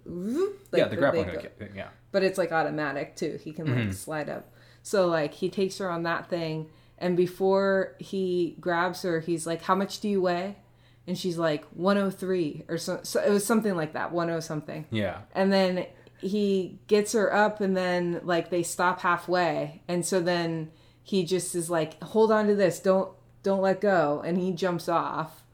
[0.04, 1.58] whoop, like, yeah, the grappling hook.
[1.58, 1.88] go- Yeah.
[2.12, 3.38] but it's like automatic too.
[3.42, 3.78] He can Mm-hmm.
[3.86, 4.52] like slide up.
[4.82, 9.62] So like he takes her on that thing, and before he grabs her, he's like,
[9.62, 10.56] "How much do you weigh?"
[11.06, 13.00] And she's like, "103" or so.
[13.02, 14.86] So it was something like that, 10 something.
[14.90, 15.20] Yeah.
[15.34, 15.86] And then
[16.18, 20.70] he gets her up, and then like they stop halfway, and so then
[21.02, 23.10] he just is like, "Hold on to this, don't
[23.44, 25.44] don't let go," and he jumps off.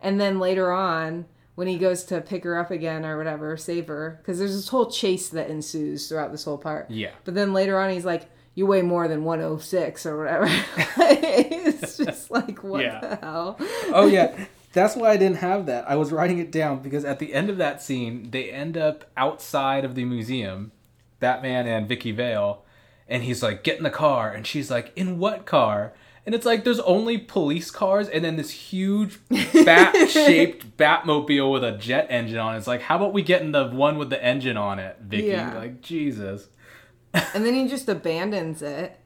[0.00, 3.88] And then later on, when he goes to pick her up again or whatever, save
[3.88, 6.90] her, because there's this whole chase that ensues throughout this whole part.
[6.90, 7.10] Yeah.
[7.24, 10.46] But then later on, he's like, "You weigh more than 106 or whatever."
[10.96, 13.00] it's just like, what Yeah.
[13.00, 13.58] the hell?
[13.92, 17.18] oh yeah that's why i didn't have that i was writing it down because at
[17.18, 20.72] the end of that scene they end up outside of the museum
[21.20, 22.64] batman and vicki vale
[23.08, 25.92] and he's like get in the car and she's like in what car
[26.24, 29.18] and it's like there's only police cars and then this huge
[29.64, 32.58] bat shaped batmobile with a jet engine on it.
[32.58, 35.28] it's like how about we get in the one with the engine on it vicki
[35.28, 35.54] Yeah.
[35.58, 36.48] like jesus
[37.34, 38.98] And then he just abandons it.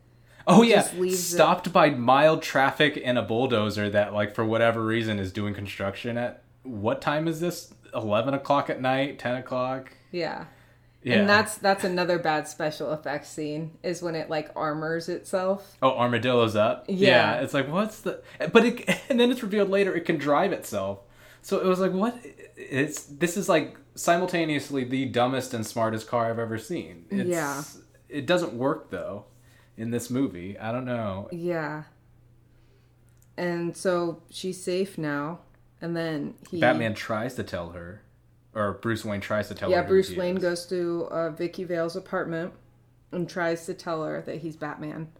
[0.46, 4.44] Oh yeah, just leaves it- stopped by mild traffic and a bulldozer that, like, for
[4.44, 7.74] whatever reason, is doing construction at what time is this?
[7.92, 9.92] Eleven o'clock at night, ten o'clock.
[10.12, 10.44] Yeah.
[11.06, 15.76] Yeah, And that's that's another bad special effects scene is when it like armors itself.
[15.80, 16.84] oh armadillo's up.
[16.88, 17.40] Yeah.
[17.42, 18.22] it's like what's the?
[18.52, 20.98] But it and then it's revealed later it can drive itself.
[21.42, 22.18] So it was like what?
[22.56, 27.06] It's this is like simultaneously the dumbest and smartest car I've ever seen.
[27.10, 27.62] It's, Yeah.
[28.08, 29.26] it doesn't work though
[29.76, 30.58] in this movie.
[30.58, 31.28] I don't know.
[31.30, 31.84] Yeah.
[33.36, 35.40] And so she's safe now.
[35.80, 38.02] And then he Batman tries to tell her,
[38.56, 39.82] or Bruce Wayne tries to tell Yeah, her.
[39.82, 40.42] Yeah, Bruce Wayne is.
[40.42, 42.52] goes to uh, Vicki Vale's apartment
[43.12, 45.12] and tries to tell her that he's Batman.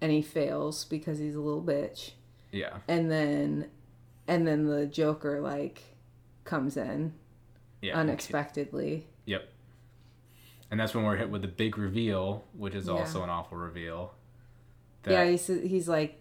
[0.00, 2.12] And he fails because he's a little bitch.
[2.52, 2.78] Yeah.
[2.88, 3.70] And then
[4.28, 5.82] and then the Joker like
[6.44, 7.12] comes in
[7.82, 7.98] Yeah.
[7.98, 9.06] unexpectedly.
[9.26, 9.48] Yep.
[10.70, 12.92] And that's when we're hit with the big reveal, which is Yeah.
[12.94, 14.14] also an awful reveal.
[15.08, 16.20] Yeah, he's he's like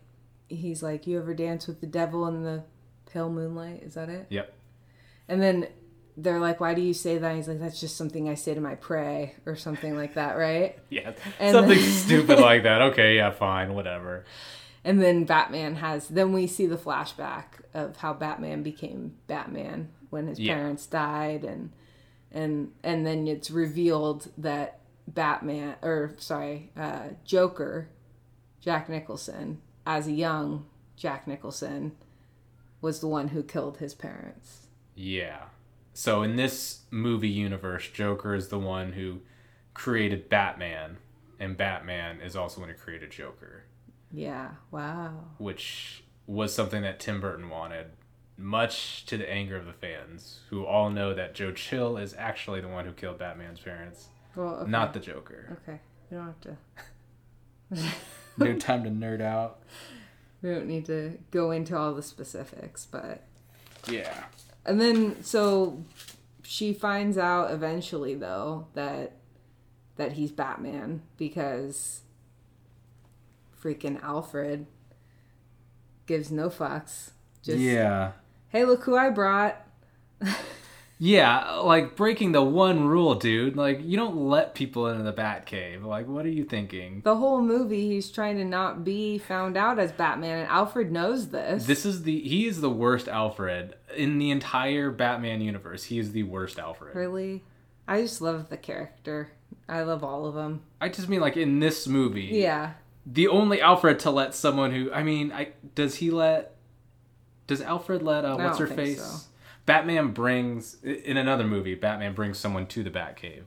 [0.49, 2.63] he's like you ever dance with the devil in the
[3.05, 3.83] pale moonlight?
[3.83, 4.25] Is that it?
[4.29, 4.53] Yep.
[5.27, 5.67] And then
[6.17, 8.61] they're like, "Why do you say that?" He's like, "That's just something I say to
[8.61, 11.13] my prey or something like that, right?" Yeah.
[11.39, 12.81] And Something then- stupid like that.
[12.81, 14.25] Okay, yeah, fine, whatever.
[14.85, 16.07] And then Batman has.
[16.09, 20.55] Then we see the flashback of how Batman became Batman when his Yeah.
[20.55, 21.71] parents died, and
[22.31, 27.87] and and then it's revealed that Batman, or sorry, uh, Joker,
[28.61, 31.93] Jack Nicholson, as a young Jack Nicholson,
[32.81, 34.67] was the one who killed his parents.
[34.95, 35.45] Yeah.
[35.93, 39.19] So in this movie universe, Joker is the one who
[39.73, 40.97] created Batman,
[41.39, 43.63] and Batman is also one who created Joker,
[44.11, 44.51] Yeah.
[44.71, 45.25] Wow.
[45.37, 47.87] which was something that Tim Burton wanted
[48.37, 52.61] much to the anger of the fans, who all know that Joe Chill is actually
[52.61, 54.71] the one who killed Batman's parents, Well, okay.
[54.71, 55.57] not the Joker.
[55.61, 55.79] Okay.
[56.09, 57.91] You don't have to.
[58.37, 59.59] no time to nerd out.
[60.41, 63.23] We don't need to go into all the specifics, but
[63.89, 64.25] Yeah.
[64.65, 65.83] And then so
[66.43, 69.13] she finds out eventually though that
[69.95, 72.01] that he's Batman because
[73.61, 74.65] freaking Alfred
[76.05, 77.11] gives no fucks.
[77.41, 78.13] Just yeah.
[78.49, 79.65] hey, look who I brought.
[81.05, 83.57] Yeah, like breaking the one rule, dude.
[83.57, 85.83] Like you don't let people into the Batcave.
[85.83, 87.01] Like what are you thinking?
[87.03, 91.27] The whole movie, he's trying to not be found out as Batman, and Alfred knows
[91.27, 91.65] this.
[91.65, 95.83] This is the he is the worst Alfred in the entire Batman universe.
[95.83, 96.95] He is the worst Alfred.
[96.95, 97.43] really,
[97.85, 99.33] I just love the character.
[99.67, 100.61] I love all of them.
[100.79, 102.29] I just mean like in this movie.
[102.31, 102.75] Yeah,
[103.05, 106.55] The only Alfred to let someone who I mean, I does he let
[107.45, 109.01] does Alfred let uh, what's her don't think face?
[109.03, 109.27] so.
[109.65, 111.75] Batman brings in another movie.
[111.75, 113.43] Batman brings someone to the Batcave.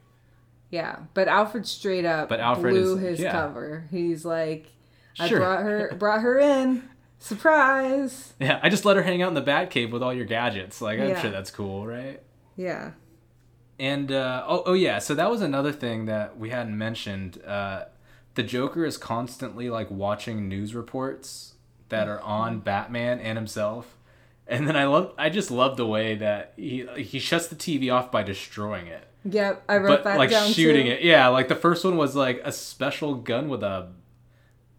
[0.71, 1.01] yeah.
[1.15, 3.33] But Alfred straight up But Alfred blew is- his yeah.
[3.33, 3.87] cover.
[3.91, 4.67] He's like,
[5.19, 5.39] I Sure.
[5.39, 6.89] brought her, brought her in.
[7.19, 8.35] Surprise!
[8.41, 10.81] Yeah, I just let her hang out in the Batcave with all your gadgets.
[10.83, 11.21] Like I'm Yeah.
[11.23, 12.23] sure that's cool, right?
[12.57, 12.93] Yeah,
[13.79, 17.43] And uh, oh, oh yeah, so that was another thing that we hadn't mentioned.
[17.45, 17.85] Uh,
[18.35, 21.55] the Joker is constantly like watching news reports
[21.91, 23.96] that are on Batman and himself.
[24.49, 27.93] And then I love, I just love the way that he he shuts the TV
[27.93, 29.63] off by destroying it, yep.
[29.69, 30.93] I wrote but that like down shooting too.
[30.93, 31.03] it.
[31.03, 33.89] Yeah, like the first one was like a special gun with a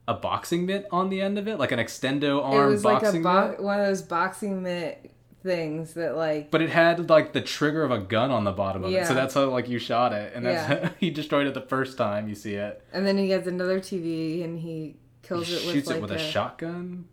[0.08, 3.00] a boxing mitt on the end of it, like an extendo It arm was like
[3.02, 3.62] a boxing bo- mitt.
[3.62, 5.12] one of those boxing mitt
[5.44, 8.86] things that like But it had like the trigger of a gun on the bottom
[8.86, 10.88] of it, so that's how like you shot it, and that's Yeah.
[10.88, 12.82] how he destroyed it the first time you see it.
[12.94, 16.02] and then he gets another TV and he kills he it with shoots like it
[16.04, 17.04] with a, shotgun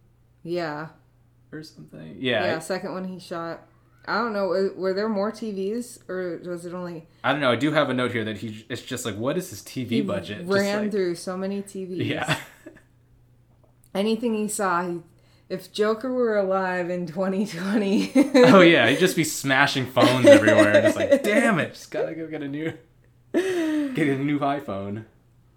[0.44, 0.88] Yeah,
[1.54, 2.16] or something.
[2.18, 2.44] yeah.
[2.44, 3.66] Yeah, Second one he shot.
[4.06, 4.48] I don't know.
[4.76, 7.06] were- there more TVs or was it only?
[7.22, 7.50] I don't know.
[7.52, 8.66] I do have a note here that he.
[8.68, 10.40] It's just like, what is his TV He budget?
[10.40, 12.04] Just ran like- through so many TVs.
[12.06, 12.36] Yeah,
[13.94, 15.00] Anything he saw, he.
[15.48, 18.12] If Joker were alive in 2020,
[18.46, 20.82] oh yeah, he'd just be smashing phones everywhere.
[20.82, 22.72] Just like, damn it, just gotta go get a new,
[23.32, 25.04] get a new iPhone.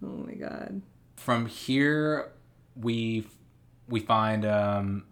[0.03, 0.81] oh my god.
[1.15, 2.31] From here,
[2.75, 3.27] we
[3.87, 5.05] we find um,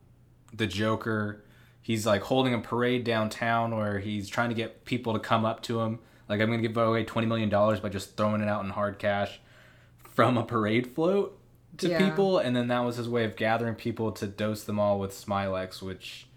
[0.56, 1.44] the Joker.
[1.82, 5.62] He's like holding a parade downtown where he's trying to get people to come up
[5.64, 6.00] to him.
[6.28, 8.98] Like, I'm gonna give away twenty million dollars by just throwing it out in hard
[8.98, 9.40] cash
[10.04, 11.38] from a parade float
[11.78, 11.98] to Yeah.
[12.10, 15.12] people, and then that was his way of gathering people to dose them all with
[15.12, 16.28] Smilex, which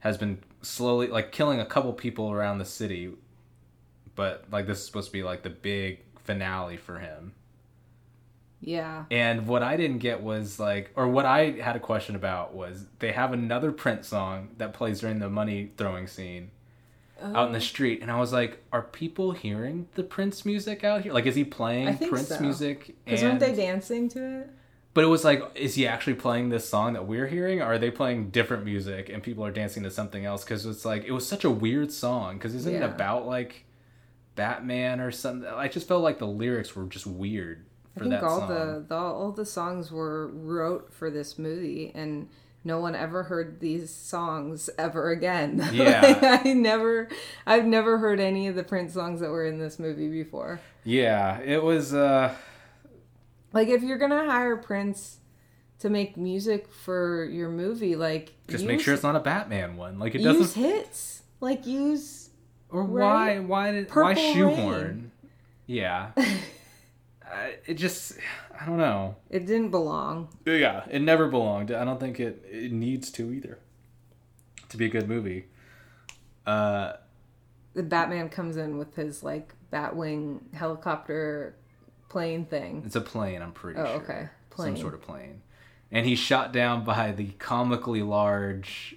[0.00, 3.12] has been slowly like killing a couple people around the city.
[4.14, 7.34] But like this is supposed to be like the big finale for him.
[8.62, 9.04] Yeah.
[9.10, 12.86] And what I didn't get was like, or what I had a question about was
[13.00, 16.50] they have another Prince song that plays during the money throwing scene
[17.22, 17.60] out in the oh.
[17.60, 21.12] street, and I was like, are people hearing the Prince music out here?
[21.12, 22.40] Like, is he playing Prince so.
[22.40, 22.96] music?
[23.04, 24.50] Because and- weren't they dancing to it?
[24.94, 27.78] But it was like, is he actually playing this song that we're hearing, or are
[27.78, 30.44] they playing different music and people are dancing to something else?
[30.44, 32.36] Because it's like it was such a weird song.
[32.36, 33.64] Because isn't it about like
[34.34, 35.48] Batman or something?
[35.48, 37.64] I just felt like the lyrics were just weird
[37.96, 42.28] I think all the, the all the songs were wrote for this movie, and
[42.64, 45.62] no one ever heard these songs ever again.
[45.72, 46.00] Yeah.
[46.00, 47.08] Like, I never,
[47.46, 50.60] I've never heard any of the Prince songs that were in this movie before.
[50.84, 51.92] Yeah, it was.
[51.92, 52.34] uh
[53.52, 55.18] Like, if you're gonna hire Prince
[55.80, 59.76] to make music for your movie, like Just use, make sure it's not a Batman
[59.76, 59.98] one.
[59.98, 60.62] Like it use doesn't.
[60.62, 61.22] hits.
[61.40, 62.30] Like use
[62.70, 63.40] Or right?
[63.40, 63.40] why?
[63.40, 63.90] Why did?
[63.94, 64.82] why shoehorn?
[64.82, 65.10] Rain.
[65.66, 66.12] Yeah.
[67.66, 68.14] it just.
[68.60, 69.16] I don't know.
[69.30, 70.28] it didn't belong.
[70.46, 71.70] Yeah, it never belonged.
[71.72, 73.58] I don't think it it needs to either.
[74.68, 75.46] To be a good movie.
[76.46, 76.94] Uh,
[77.74, 81.54] The Batman comes in with his like Batwing helicopter
[82.08, 82.82] plane thing.
[82.84, 83.40] it's a plane.
[83.42, 83.94] I'm pretty Oh, sure.
[84.02, 84.28] okay.
[84.50, 84.76] Plane.
[84.76, 85.40] Some sort of plane.
[85.90, 88.96] And he's shot down by the comically large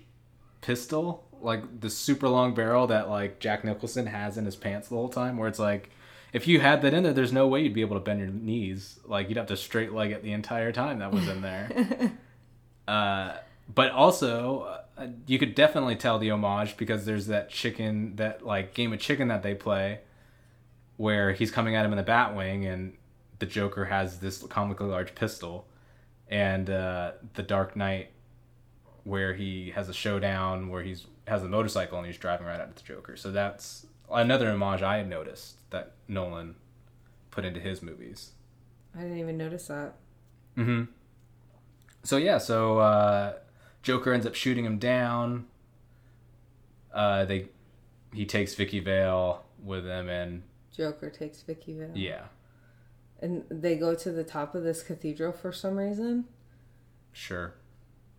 [0.61, 4.95] pistol, like the super long barrel that like Jack Nicholson has in his pants the
[4.95, 5.37] whole time.
[5.37, 5.89] Where it's like,
[6.35, 8.27] if you had that in there, there's no way you'd be able to bend your
[8.27, 8.99] knees.
[9.05, 12.11] Like you'd have to straight leg it the entire time that was in there.
[12.89, 13.37] uh,
[13.73, 18.73] but also, uh, you could definitely tell the homage because there's that chicken, that like
[18.73, 20.01] game of chicken that they play,
[20.97, 22.97] where he's coming at him in the Batwing, and
[23.39, 25.65] the Joker has this comically large pistol,
[26.27, 28.09] and uh, the Dark Knight,
[29.05, 32.75] where he has a showdown where he's has a motorcycle and he's driving right at
[32.75, 33.15] the Joker.
[33.15, 36.55] So that's another homage I had noticed that Nolan
[37.31, 38.31] put into his movies.
[38.97, 39.95] I didn't even notice that.
[42.03, 43.33] So yeah, so uh,
[43.81, 45.45] Joker ends up shooting him down.
[46.93, 47.49] Uh, they
[48.13, 50.43] he takes Vicki Vale with him, and
[50.75, 51.91] Joker takes Vicki Vale.
[51.93, 52.25] yeah,
[53.19, 56.25] And they go to the top of this cathedral for some reason.
[57.11, 57.55] sure,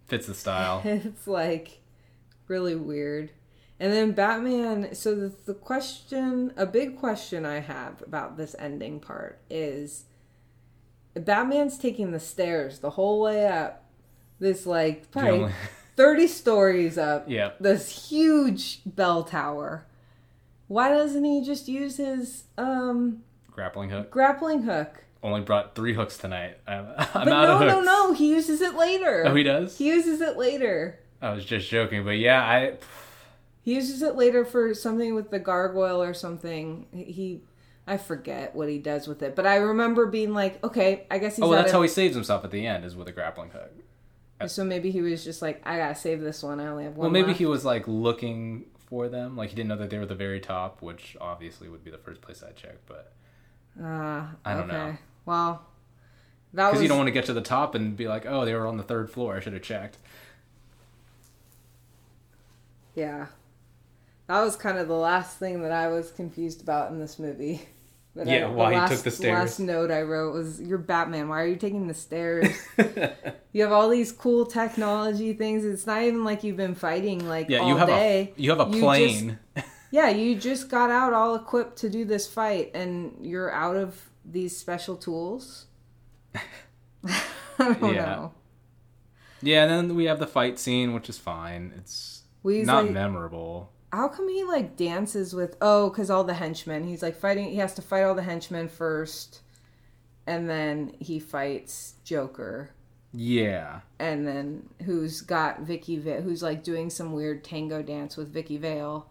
[0.07, 0.83] fits the style.
[0.85, 1.81] It's like
[2.49, 3.31] really weird.
[3.79, 4.95] And then Batman.
[4.95, 10.05] So the, the question, a big question I have about this ending part is
[11.15, 13.85] Batman's taking the stairs the whole way up.
[14.39, 15.53] This like probably only-
[15.97, 17.29] 30 stories up.
[17.61, 19.87] This huge bell tower.
[20.69, 24.11] Why doesn't he just use his um Grappling hook.
[24.11, 25.05] grappling hook?
[25.23, 26.59] Only brought three hooks tonight.
[26.67, 27.73] I'm, I'm out no, of hooks.
[27.73, 28.13] no, no.
[28.13, 29.25] He uses it later.
[29.27, 29.77] Oh, he does.
[29.79, 30.99] He uses it later.
[31.23, 32.75] I was just joking, but yeah, I.
[33.67, 36.87] He uses it later for something with the gargoyle or something.
[36.93, 37.41] He,
[37.85, 41.35] I forget what he does with it, but I remember being like, okay, I guess
[41.35, 43.13] he's Oh, well, that's of- how he saves himself at the end is with a
[43.13, 43.73] grappling hook.
[44.47, 46.61] So maybe he was just like, I gotta save this one.
[46.61, 47.07] I only have one.
[47.07, 47.39] Well, maybe left.
[47.41, 50.15] he was like looking for them, like he didn't know that they were at the
[50.15, 52.77] very top, which obviously would be the first place I'd check.
[52.87, 53.13] But
[53.83, 54.73] Uh, I don't okay.
[54.77, 54.97] know.
[55.25, 55.67] Well,
[56.55, 58.45] that because was you don't want to get to the top and be like, oh,
[58.45, 59.37] they were on the third floor.
[59.37, 59.99] I should have checked.
[62.95, 63.27] yeah.
[64.29, 67.63] That was kind of the last thing that I was confused about in this movie.
[68.25, 69.39] Yeah, I, why he last, took the stairs.
[69.39, 71.29] Last note I wrote was, "You're Batman.
[71.29, 72.49] Why are you taking the stairs?
[73.53, 75.67] you have all these cool technology things.
[75.67, 78.33] It's not even like you've been fighting like Yeah, all you have day.
[78.35, 79.39] a you have a just- plane.
[79.91, 84.09] yeah, you just got out all equipped to do this fight, and you're out of
[84.25, 85.67] these special tools.
[86.35, 88.05] I don't Yeah.
[88.07, 88.33] know.
[89.43, 91.75] yeah, and then we have the fight scene, which is fine.
[91.77, 93.73] It's not like- memorable.
[93.97, 95.57] How come he like dances with?
[95.63, 96.85] Oh, because all the henchmen.
[96.85, 97.49] He's like fighting.
[97.49, 99.41] He has to fight all the henchmen first,
[100.27, 102.73] and then he fights Joker.
[103.15, 108.31] Yeah, and then who's got Vicki Va- who's like doing some weird tango dance with
[108.33, 109.09] Vicki Vale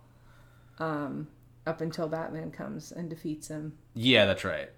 [0.77, 1.29] um
[1.65, 3.73] up until Batman comes and defeats him.
[3.95, 4.69] yeah, that's right.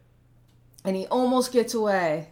[0.85, 2.29] And he almost gets away.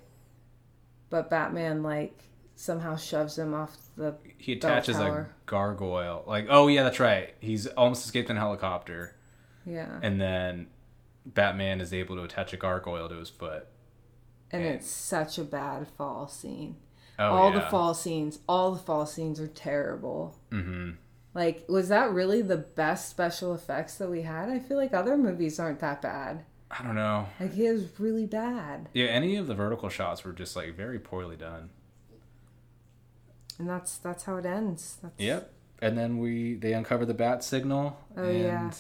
[1.09, 2.23] But Batman like
[2.55, 6.23] somehow shoves him off the He attaches a gargoyle.
[6.25, 7.33] Like, oh yeah, that's right.
[7.39, 9.15] He's almost escaped in a helicopter,
[9.65, 9.99] Yeah.
[10.01, 10.67] and then
[11.25, 13.67] Batman is able to attach a gargoyle to his foot.
[14.51, 16.77] And it's such a bad fall scene.
[17.17, 20.35] Oh, all the fall scenes, all the fall scenes are terrible.
[20.51, 20.91] Mm-hmm.
[21.33, 24.49] Like, was that really the best special effects that we had?
[24.49, 26.45] I feel like other movies aren't that bad.
[26.71, 27.27] I don't know.
[27.39, 28.89] Like, it was really bad.
[28.93, 31.69] Yeah, any of the vertical shots were just like very poorly done.
[33.59, 34.97] And that's that's how it ends.
[35.01, 35.51] That's, Yep.
[35.81, 37.97] And then we they uncover the bat signal.
[38.17, 38.71] Oh, and yeah.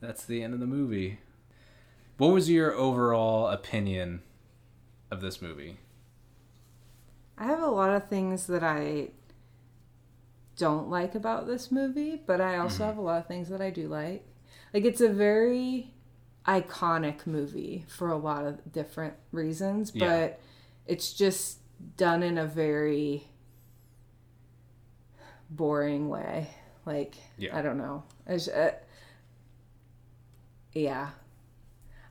[0.00, 1.18] That's the end of the movie.
[2.16, 4.22] What was your overall opinion
[5.10, 5.78] of this movie?
[7.38, 9.08] I have a lot of things that I
[10.56, 12.84] don't like about this movie, but I also mm-hmm.
[12.84, 14.26] have a lot of things that I do like.
[14.74, 15.94] Like it's a very
[16.46, 20.06] iconic movie for a lot of different reasons, Yeah.
[20.06, 20.40] but
[20.86, 21.58] it's just
[21.96, 23.29] done in a very
[25.50, 26.48] boring way.
[26.86, 27.56] Like Yeah.
[27.56, 28.04] I don't know.
[28.26, 28.72] It's, uh,
[30.72, 31.10] yeah.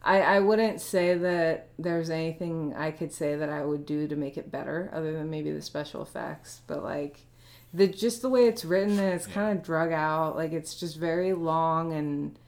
[0.02, 4.16] I, I wouldn't say that there's anything I could say that I would do to
[4.16, 6.62] make it better other than maybe the special effects.
[6.68, 7.26] But like
[7.74, 10.98] the just the way it's written and it's kind of drug out, like it's just
[10.98, 12.40] very long and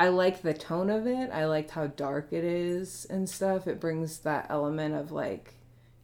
[0.00, 1.30] I like the tone of it.
[1.30, 3.66] I liked how dark it is and stuff.
[3.66, 5.54] It brings that element of like,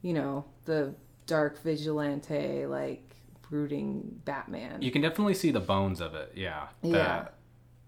[0.03, 0.95] you know, the
[1.27, 3.08] dark vigilante like
[3.49, 4.83] brooding Batman.
[4.83, 6.33] You can definitely see the bones of it.
[6.35, 6.69] Yeah.
[6.83, 7.29] Yeah.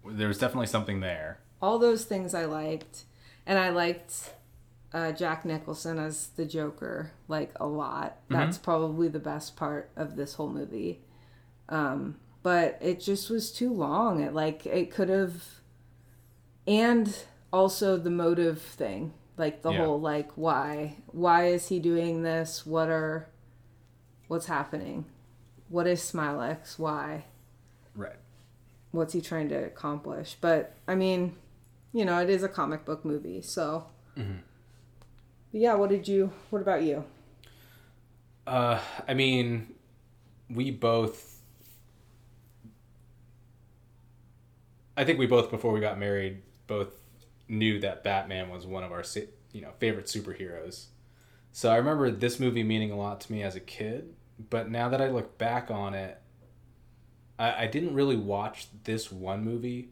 [0.05, 1.39] There's definitely something there.
[1.61, 3.03] all those things I liked,
[3.45, 4.33] and I liked
[4.93, 8.17] uh, Jack Nicholson as the Joker like a lot.
[8.29, 11.01] That's probably the best part of this whole movie.
[11.69, 14.21] Um, but it just was too long.
[14.21, 15.43] It like it could have,
[16.67, 17.15] and
[17.53, 19.85] also the motive thing, like the Yeah.
[19.85, 22.65] whole like why why is he doing this?
[22.65, 23.29] What are
[24.27, 25.05] what's happening?
[25.71, 26.77] What is Smilex?
[26.77, 27.25] Why?
[27.95, 28.15] Right.
[28.91, 31.35] what's he trying to accomplish but i mean
[31.93, 33.85] you know it is a comic book movie so
[35.51, 37.03] yeah what did you what about you
[38.47, 39.73] Uh, I mean,
[40.49, 41.41] we both.
[44.97, 46.89] I think we both, before we got married, both
[47.47, 49.03] knew that Batman was one of our,
[49.53, 50.87] you know, favorite superheroes.
[51.51, 54.13] So I remember this movie meaning a lot to me as a kid.
[54.49, 56.19] But now that I look back on it,
[57.37, 59.89] I, I didn't really watch this one movie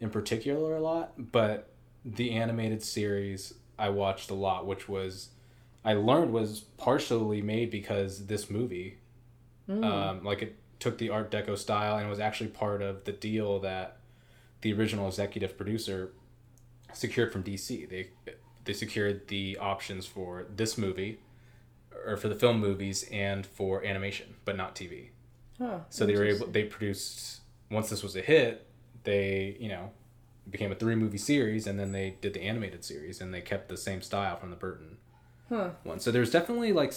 [0.00, 1.70] in particular a lot, but
[2.04, 5.30] the animated series I watched a lot, which was
[5.84, 8.98] I learned was partially made because this movie,
[9.84, 13.58] um, like it took the Art Deco style and was actually part of the deal
[13.60, 13.98] that
[14.60, 16.12] the original executive producer
[16.92, 17.88] secured from DC.
[17.88, 18.10] They
[18.64, 21.20] they secured the options for this movie,
[22.06, 25.10] or for the film movies and for animation, but not TV.
[25.58, 26.46] Huh, So they were able.
[26.46, 27.40] They produced
[27.70, 28.66] once this was a hit.
[29.04, 29.90] They you know
[30.50, 33.68] became a three movie series, and then they did the animated series, and they kept
[33.68, 34.98] the same style from the Burton
[35.48, 35.70] Huh.
[35.84, 36.00] one.
[36.00, 36.92] So there's definitely like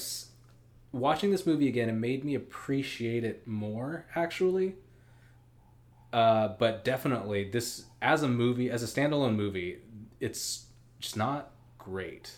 [0.91, 1.89] watching this movie again.
[1.89, 4.75] It made me appreciate it more actually.
[6.13, 9.79] Uh, but definitely this as a movie, as a standalone movie,
[10.19, 10.67] it's
[10.99, 12.31] just not great.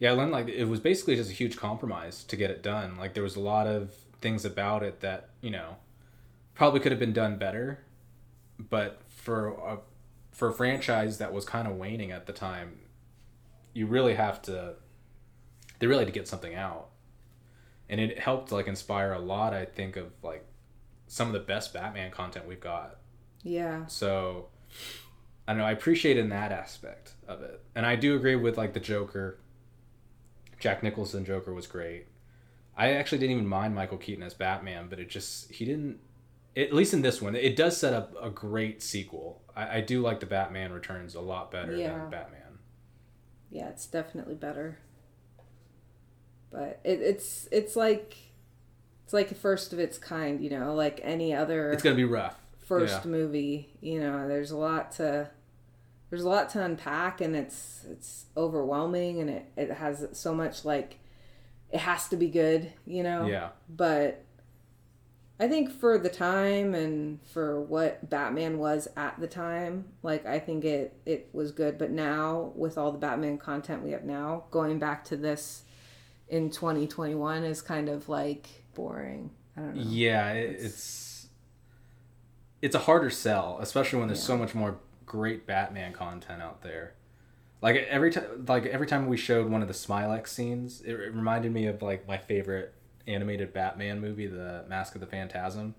[0.00, 2.96] Yeah, I learned like it was basically just a huge compromise to get it done.
[2.98, 5.76] Like there was a lot of things about it that you know
[6.54, 7.78] probably could have been done better,
[8.58, 9.78] but for a
[10.32, 12.78] for a franchise that was kind of waning at the time,
[13.72, 14.74] you really have to
[15.78, 16.88] they really had to get something out
[17.88, 20.44] and it helped like inspire a lot i think of like
[21.06, 22.98] some of the best batman content we've got
[23.42, 23.86] Yeah.
[23.86, 24.48] so
[25.48, 28.58] i don't know i appreciate in that aspect of it and i do agree with
[28.58, 29.38] like the joker
[30.60, 32.06] jack nicholson joker was great
[32.76, 35.98] i actually didn't even mind michael keaton as batman but it just he didn't
[36.56, 40.00] at least in this one it does set up a great sequel i, I do
[40.02, 41.96] like the batman returns a lot better Yeah.
[41.98, 42.58] than batman
[43.50, 44.78] Yeah, it's definitely better.
[46.50, 48.16] But it, it's it's like
[49.04, 52.04] it's like a first of its kind, you know, like any other it's gonna be
[52.04, 53.10] rough first Yeah.
[53.10, 53.70] movie.
[53.80, 55.30] You know, there's a lot to
[56.10, 60.64] there's a lot to unpack, and it's it's overwhelming, and it it has so much
[60.64, 60.98] like
[61.70, 63.26] it has to be good, you know.
[63.26, 64.24] yeah But
[65.38, 70.38] I think for the time and for what Batman was at the time, like I
[70.38, 71.78] think it it was good.
[71.78, 75.62] But now with all the Batman content we have now, going back to this
[76.28, 79.30] in 2021 is kind of like boring.
[79.56, 79.82] I don't know.
[79.82, 81.28] Yeah, it, it's
[82.60, 84.78] it's a harder sell, especially when there's so much more
[85.10, 86.94] great Batman content out there.
[87.60, 91.12] Like every time, like every time we showed one of the Smilex scenes, it, it
[91.12, 92.72] reminded me of like my favorite
[93.08, 95.74] animated Batman movie, The Mask of the Phantasm,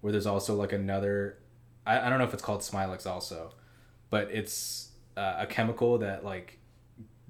[0.00, 1.38] where there's also like another.
[1.84, 3.52] I, I don't know if it's called Smilex also,
[4.10, 6.60] but it's uh, a chemical that like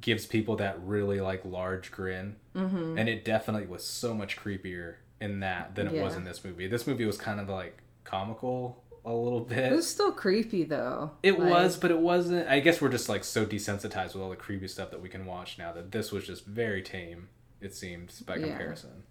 [0.03, 2.99] gives people that really like large grin, mm-hmm.
[2.99, 6.69] and it definitely was so much creepier in that than it was in this movie.
[6.69, 9.73] This movie was kind of like comical a little bit.
[9.73, 11.13] It was still creepy though.
[11.23, 12.49] It Like, was, but it wasn't.
[12.49, 15.27] I guess we're just like so desensitized with all the creepy stuff that we can
[15.27, 17.29] watch now that this was just very tame.
[17.61, 18.49] It seemed by Yeah.
[18.49, 19.03] comparison.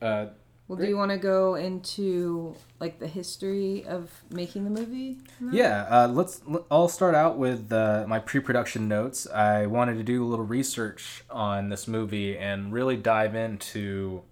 [0.00, 0.26] Uh,
[0.66, 5.18] Well, do you want to go into like the history of making the movie?
[5.52, 6.40] yeah, uh, let's.
[6.70, 9.26] I'll start out with uh, my pre-production notes.
[9.30, 14.22] I wanted to do a little research on this movie and really dive into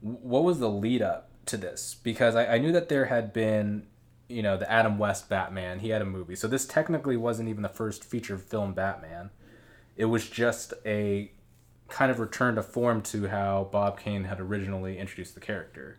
[0.00, 3.86] what was the lead up to this because I, I knew that there had been
[4.28, 5.80] you know the adam west batman.
[5.80, 6.36] He had a movie.
[6.36, 9.30] So this technically wasn't even the first feature film batman.
[9.96, 11.32] It was just a
[11.88, 15.98] kind of return to form to how bob kane had originally introduced the character.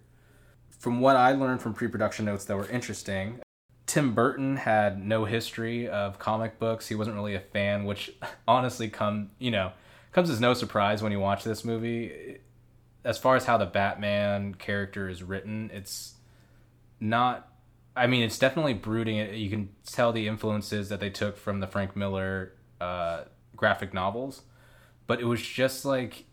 [0.70, 3.42] From what i learned from pre-production notes that were interesting
[3.86, 6.88] tim burton had no history of comic books.
[6.88, 8.12] He wasn't really a fan which
[8.48, 9.74] honestly come you know
[10.14, 12.31] comes as no surprise when you watch this movie
[13.04, 16.16] as far as how the Batman character is written, it's
[17.00, 17.48] not.
[17.96, 19.34] I mean, it's definitely brooding.
[19.34, 23.24] You can tell the influences that they took from the Frank Miller uh,
[23.56, 24.44] graphic novels,
[25.08, 26.26] but it was just like,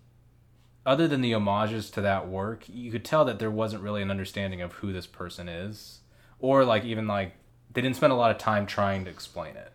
[0.86, 4.10] other than the homages to that work, you could tell that there wasn't really an
[4.10, 6.00] understanding of who this person is,
[6.38, 7.34] or like even like
[7.72, 9.72] they didn't spend a lot of time trying to explain it.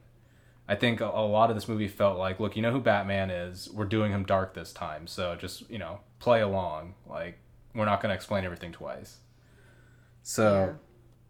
[0.73, 3.29] I think a, a lot of this movie felt like, look, you know who Batman
[3.29, 3.69] is.
[3.71, 6.95] We're doing him dark this time, so just you know play along.
[7.07, 7.37] Like
[7.75, 9.17] we're not going to explain everything twice.
[10.21, 10.73] So Yeah.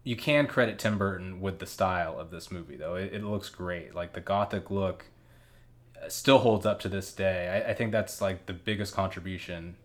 [0.04, 2.94] you can credit Tim Burton with the style of this movie, though.
[2.94, 3.94] It, it looks great.
[3.94, 5.06] Like the gothic look
[6.02, 7.62] uh, still holds up to this day.
[7.66, 9.76] I, I think that's like the biggest contribution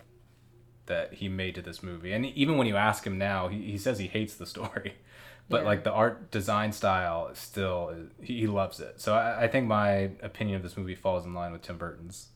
[0.85, 2.13] that he made to this movie.
[2.13, 4.95] And even when you ask him now, he, he says he hates the story.
[5.49, 5.67] But Yeah.
[5.67, 9.01] like the art design style still he he loves it.
[9.01, 12.27] So I, I think my opinion of this movie falls in line with Tim Burton's.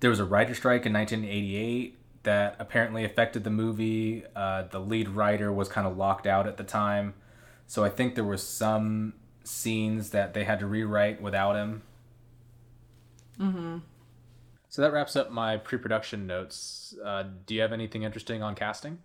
[0.00, 4.24] There was a writer strike in 1988 that apparently affected the movie.
[4.34, 7.14] Uh, the lead writer was kind of locked out at the time,
[7.66, 11.82] so I think there was some scenes that they had to rewrite without him.
[13.40, 13.78] Mm-hmm.
[14.68, 16.94] So that wraps up my pre-production notes.
[17.04, 18.98] Uh, do you have anything interesting on casting?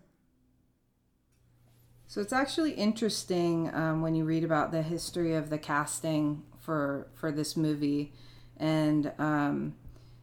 [2.08, 7.08] So it's actually interesting um, when you read about the history of the casting for
[7.16, 8.14] for this movie,
[8.58, 9.76] and um,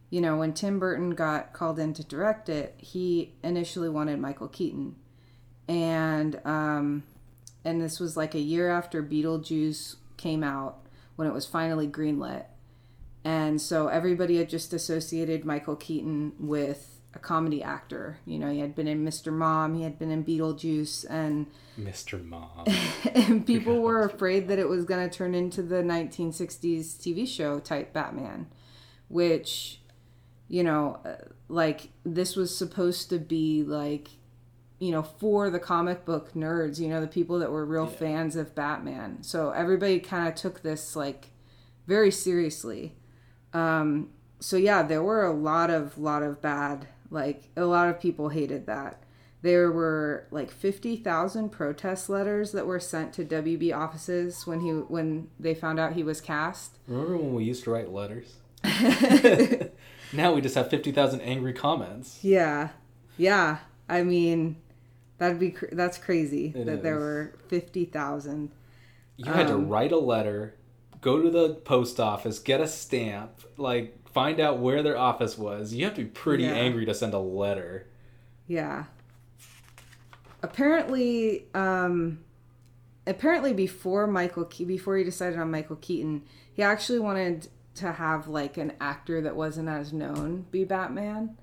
[0.09, 4.47] you know when Tim Burton got called in to direct it, he initially wanted Michael
[4.47, 4.95] Keaton,
[5.67, 7.03] and um,
[7.65, 12.45] and this was like a year after Beetlejuice came out when it was finally greenlit,
[13.23, 18.19] and so everybody had just associated Michael Keaton with a comedy actor.
[18.25, 19.31] You know, he had been in Mr.
[19.31, 21.47] Mom, he had been in Beetlejuice, and
[21.79, 22.23] Mr.
[22.23, 22.65] Mom.
[23.13, 27.59] and people were afraid that it was going to turn into the 1960s TV show
[27.59, 28.47] type Batman,
[29.07, 29.81] which,
[30.47, 31.15] you know, uh,
[31.47, 34.09] like this was supposed to be like,
[34.79, 38.35] you know, for the comic book nerds, you know, the people that were real fans
[38.35, 39.21] of Batman.
[39.21, 41.29] So everybody kind of took this like
[41.85, 42.95] very seriously.
[43.53, 44.09] Um,
[44.39, 48.29] so yeah, there were a lot of lot of bad, like a lot of people
[48.29, 49.03] hated that.
[49.43, 55.29] There were like 50,000 protest letters that were sent to WB offices when he when
[55.39, 56.79] they found out he was cast.
[56.87, 58.35] Remember when we used to write letters?
[60.13, 62.19] now we just have 50,000 angry comments.
[62.23, 62.69] Yeah.
[63.17, 63.59] Yeah.
[63.89, 64.57] I mean,
[65.17, 68.51] that'd be cr- that's crazy It that there were 50,000.
[69.17, 70.55] You had to Um, write a letter,
[71.01, 75.73] go to the post office, get a stamp, like find out where their office was.
[75.73, 76.51] You have to be pretty Yeah.
[76.53, 77.87] angry to send a letter.
[78.47, 78.85] Yeah.
[80.43, 82.19] Apparently, um,
[83.05, 88.27] apparently before Michael Ke- before he decided on Michael Keaton, he actually wanted to have
[88.27, 91.37] like an actor that wasn't as known be Batman,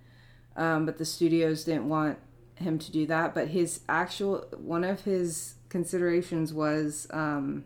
[0.56, 2.18] um, but the studios didn't want
[2.56, 3.34] him to do that.
[3.34, 7.64] But his actual one of his considerations was um,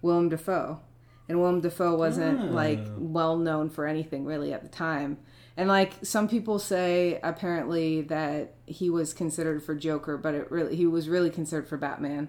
[0.00, 0.80] Willem Dafoe,
[1.28, 5.18] and Willem Dafoe wasn't like well known for anything really at the time.
[5.56, 10.76] And like some people say, apparently that he was considered for Joker, but it really
[10.76, 12.28] he was really considered for Batman.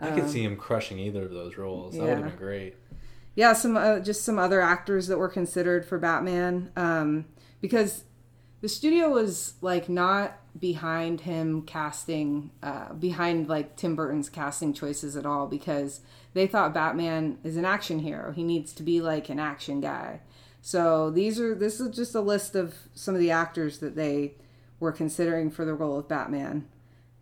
[0.00, 1.94] I could see him crushing either of those roles.
[1.94, 2.74] That would Um, have been great.
[3.36, 7.24] yeah some uh, just some other actors that were considered for batman um,
[7.60, 8.04] because
[8.60, 15.16] the studio was like not behind him casting uh, behind like tim burton's casting choices
[15.16, 16.00] at all because
[16.34, 20.20] they thought batman is an action hero he needs to be like an action guy
[20.60, 24.34] so these are this is just a list of some of the actors that they
[24.78, 26.66] were considering for the role of batman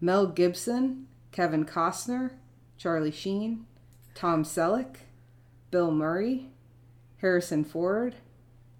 [0.01, 2.33] mel gibson kevin costner
[2.77, 3.65] charlie sheen
[4.15, 4.97] tom selleck
[5.73, 6.51] Bill Murray,
[7.17, 8.15] Harrison Ford,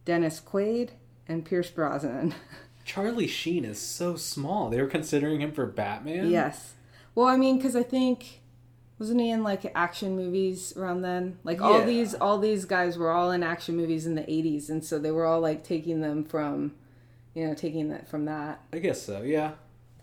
[0.05, 0.91] Dennis Quaid,
[1.27, 2.35] and Pierce Brosnan.
[2.85, 4.69] Charlie Sheen is so small.
[4.69, 6.31] They were considering him for Batman?
[6.31, 6.75] yes.
[7.15, 8.42] Well, I mean, because I think
[9.03, 11.37] wasn't he in like action movies around then?
[11.43, 11.87] Like all Yeah.
[11.87, 15.11] these, all these guys were all in action movies in the '80s, and so they
[15.11, 16.73] were all like taking them from,
[17.35, 18.61] you know, taking that from that.
[18.73, 19.55] I guess so, yeah.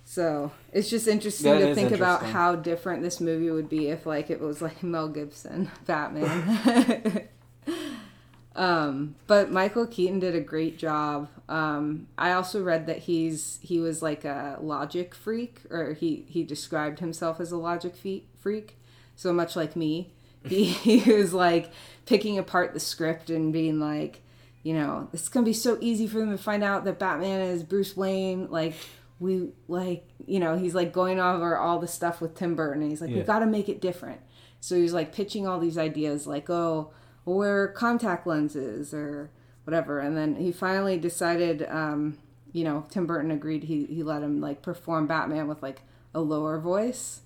[0.03, 4.05] So it's just interesting That to think about how different this movie would be if
[4.05, 7.29] like it was like Mel Gibson Batman.
[8.55, 11.29] um, but Michael Keaton did a great job.
[11.47, 16.43] Um, I also read that he's he was like a logic freak, or he he
[16.43, 17.93] described himself as a logic
[18.41, 18.75] freak.
[19.19, 20.13] So much like me,
[20.45, 20.63] he,
[21.03, 21.71] he was like
[22.05, 24.21] picking apart the script and being like,
[24.63, 27.63] you know, it's gonna be so easy for them to find out that Batman is
[27.63, 28.49] Bruce Wayne.
[28.49, 28.75] Like
[29.19, 32.91] we like, you know, he's like going over all the stuff with Tim Burton, and
[32.91, 34.21] he's like, we got to make it different.
[34.61, 36.91] So he's like pitching all these ideas, like, oh,
[37.25, 39.31] we'll wear contact lenses or
[39.65, 39.99] whatever.
[39.99, 42.19] And then he finally decided, um,
[42.53, 43.65] you know, Tim Burton agreed.
[43.65, 45.81] He he let him like perform Batman with like
[46.13, 47.21] a lower voice,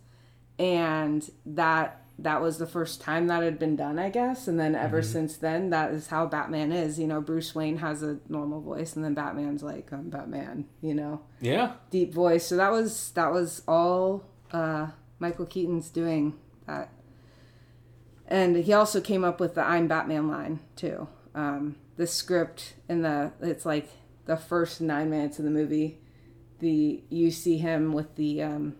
[0.59, 4.47] and that that was the first time that had been done, I guess.
[4.47, 6.99] And then ever since then, that is how Batman is.
[6.99, 10.65] You know, Bruce Wayne has a normal voice, and then Batman's like, I'm Batman.
[10.81, 11.73] You know, Yeah.
[11.89, 12.45] deep voice.
[12.45, 14.87] So that was that was all uh,
[15.19, 16.35] Michael Keaton's doing
[16.67, 16.89] that.
[18.27, 21.07] And he also came up with the "I'm Batman" line too.
[21.35, 23.89] Um, the script in the it's like
[24.25, 25.97] the first nine minutes of the movie.
[26.59, 28.75] The you see him with the um,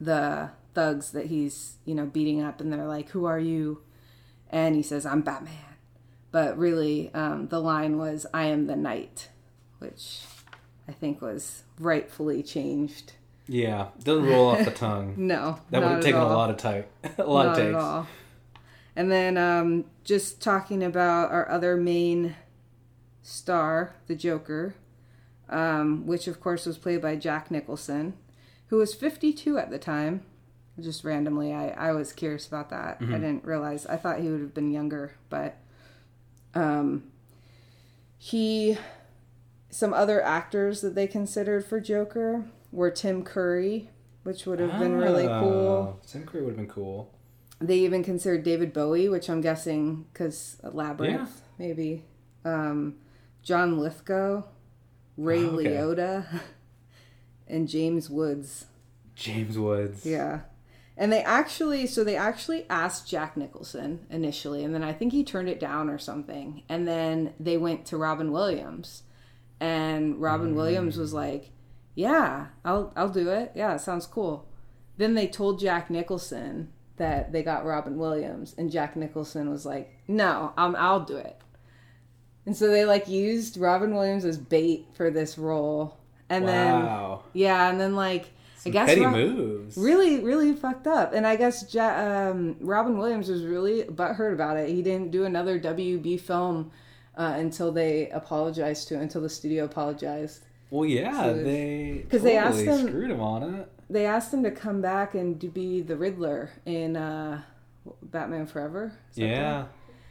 [0.00, 3.82] the thugs that he's you know beating up, and they're like, "Who are you?"
[4.50, 5.54] And he says, "I'm Batman."
[6.32, 9.28] But really, um, the line was, "I am the Knight,"
[9.78, 10.22] which
[10.88, 13.12] I think was rightfully changed.
[13.48, 13.88] Yeah.
[14.04, 15.14] Doesn't roll off the tongue.
[15.18, 16.88] No, That would have taken a lot of type.
[17.18, 18.06] a lot Not of at all.
[18.94, 22.36] And then um, just talking about our other main
[23.22, 24.74] star, the Joker,
[25.48, 28.14] um, which of course was played by Jack Nicholson,
[28.68, 30.22] who was 52 at the time.
[30.78, 32.98] Just randomly, I, I was curious about that.
[33.02, 33.84] I didn't realize.
[33.86, 35.56] I thought he would have been younger, but
[36.54, 37.04] um,
[38.18, 38.76] he.
[39.72, 43.88] Some other actors that they considered for Joker were Tim Curry,
[44.24, 45.96] which would have been really cool.
[45.96, 47.14] Oh, Tim Curry would have been cool.
[47.60, 51.26] They even considered David Bowie, which I'm guessing because Labyrinth, Yeah.
[51.58, 52.04] maybe.
[52.44, 52.96] Um,
[53.44, 54.42] John Lithgow,
[55.16, 55.68] Ray Oh, okay.
[55.68, 56.40] Liotta,
[57.46, 58.64] and James Woods.
[59.14, 60.04] James Woods.
[60.04, 60.40] Yeah.
[61.00, 65.24] And they actually, so they actually asked Jack Nicholson initially, and then I think he
[65.24, 66.62] turned it down or something.
[66.68, 69.04] And then they went to Robin Williams,
[69.58, 70.56] and Robin mm.
[70.56, 71.52] Williams was like,
[71.94, 73.52] "Yeah, I'll I'll do it.
[73.54, 74.46] Yeah, it sounds cool."
[74.98, 79.90] Then they told Jack Nicholson that they got Robin Williams, and Jack Nicholson was like,
[80.06, 81.40] "No, I'm I'll do it."
[82.44, 85.96] And so they like used Robin Williams as bait for this role,
[86.28, 86.84] and then
[87.32, 88.26] yeah, and then like
[88.66, 89.76] I guess Petty Rob- moves.
[89.78, 94.56] really really fucked up and i guess ja- um, robin williams was really butthurt about
[94.56, 96.70] it he didn't do another wb film
[97.16, 102.36] uh, until they apologized to until the studio apologized Well, yeah, So- they 'Cause they
[102.36, 103.68] asked totally him- screwed him on it.
[103.88, 107.42] they asked him to come back and to be the riddler in uh,
[108.02, 109.66] batman forever Yeah.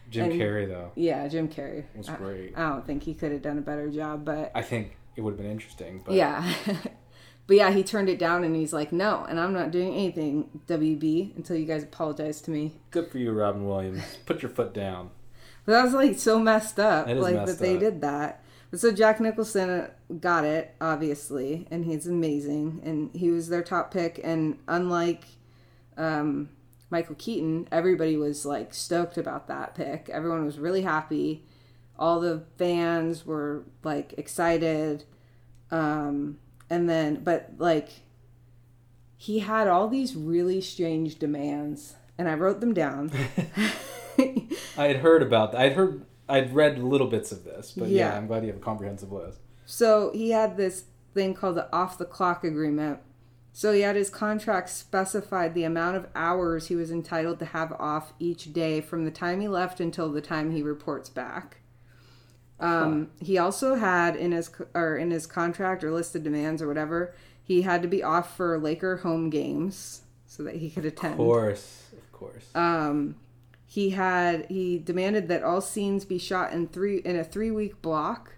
[0.10, 0.92] Jim And- Carrey though.
[0.96, 2.58] yeah jim carrey Was I- great.
[2.58, 5.32] I, don't think he could have done a better job but I think it would
[5.32, 6.52] have been interesting, but yeah
[7.50, 10.48] but yeah he turned it down and he's like no and i'm not doing anything
[10.68, 14.04] wb until you guys apologize to me good for you, Robin Williams.
[14.26, 15.12] Put your foot down.
[15.66, 18.44] But that was like so messed up, like messed that they did that.
[18.72, 19.90] But so Jack Nicholson
[20.20, 24.20] got it, obviously, and he's amazing, and he was their top pick.
[24.24, 25.24] And unlike
[25.98, 26.50] um,
[26.90, 30.10] Michael Keaton, everybody was like stoked about that pick.
[30.10, 31.46] Everyone was really happy.
[31.98, 35.04] All the fans were like excited.
[35.72, 36.38] Um,
[36.70, 37.90] and then, but like,
[39.18, 43.12] he had all these really strange demands, and I wrote them down.
[44.18, 45.62] I had heard about that.
[45.62, 48.18] I'd heard I'd read little bits of this, but yeah, Yeah.
[48.18, 49.40] I'm glad you have a comprehensive list.
[49.66, 53.00] So he had this thing called the off the clock agreement.
[53.52, 57.74] So he had his contract specified the amount of hours he was entitled to have
[57.74, 61.58] off each day from the time he left until the time he reports back.
[62.60, 67.14] Um, He also had in his or in his contract or listed demands or whatever,
[67.44, 71.14] he had to be off for Laker home games so that he could attend.
[71.14, 72.46] Of course, of course.
[72.54, 73.16] Um,
[73.66, 77.82] he had he demanded that all scenes be shot in three in a three week
[77.82, 78.36] block,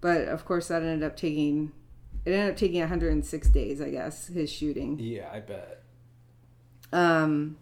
[0.00, 1.72] but of course that ended up taking
[2.24, 4.98] it ended up taking 106 days, I guess, his shooting.
[4.98, 5.82] yeah, I bet.
[6.92, 7.58] Um,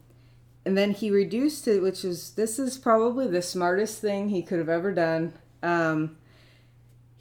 [0.65, 4.59] and then he reduced it, which is this is probably the smartest thing he could
[4.59, 5.33] have ever done.
[5.63, 6.17] Um,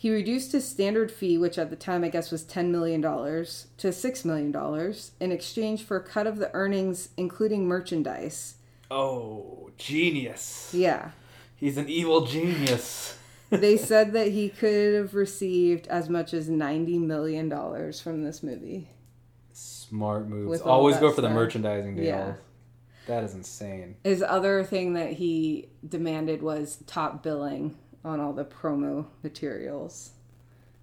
[0.02, 3.68] he reduced his standard fee, which at the time I guess was ten million dollars,
[3.78, 8.56] to six million dollars in exchange for a cut of the earnings, including merchandise.
[8.90, 10.72] Oh, genius.
[10.74, 11.12] Yeah.
[11.56, 13.16] He's an evil genius.
[13.52, 18.42] they said that he could have received as much as ninety million dollars from this
[18.42, 18.88] movie.
[19.54, 20.62] Smart moves.
[20.62, 22.08] Always go for the merchandising deals.
[22.08, 22.34] Yeah.
[23.06, 23.98] That is insane.
[24.04, 30.12] His other thing that he demanded was top billing on all the promo materials.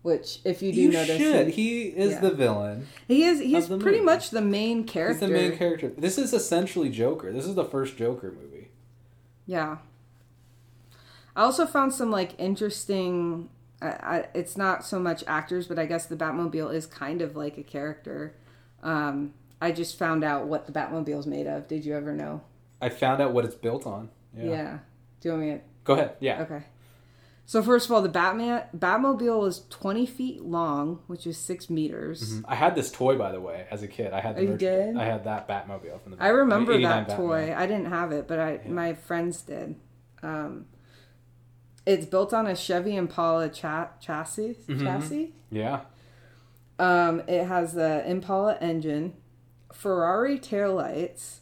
[0.02, 1.48] Which, if you do You notice, should.
[1.48, 2.20] he, He is yeah.
[2.20, 2.86] the villain.
[3.08, 4.00] he is he's pretty movie.
[4.00, 5.26] much the main He's character.
[5.26, 5.88] the main character.
[5.88, 7.32] This is essentially Joker.
[7.32, 8.68] This is the first Joker movie.
[9.44, 9.78] Yeah.
[11.34, 13.48] I also found some like interesting.
[13.82, 17.34] I, I, it's not so much actors, but I guess the Batmobile is kind of
[17.36, 18.34] like a character.
[18.82, 21.66] Um, I just found out what the Batmobile is made of.
[21.68, 22.42] Did you ever know?
[22.80, 24.10] I found out what it's built on.
[24.36, 24.44] Yeah.
[24.44, 24.78] Yeah.
[25.20, 25.60] Do you want me to?
[25.84, 26.12] Go ahead.
[26.20, 26.42] Yeah.
[26.42, 26.62] Okay.
[27.48, 32.42] So first of all, the Batman Batmobile is twenty feet long, which is six meters.
[32.46, 34.12] I had this toy by the way as a kid.
[34.12, 34.86] I had the Oh, you merchandise.
[34.94, 34.96] did?
[34.98, 36.22] I had that Batmobile from the.
[36.22, 37.38] I remember 89 that toy.
[37.46, 37.56] Batman.
[37.58, 39.76] I didn't have it, but I my friends did.
[40.22, 40.66] Um,
[41.86, 44.58] it's built on a Chevy Impala cha- chassis.
[44.68, 44.84] Mm-hmm.
[44.84, 45.32] Chassis.
[45.50, 45.80] Yeah.
[46.78, 49.14] Um, it has the Impala engine,
[49.72, 51.38] Ferrari taillights,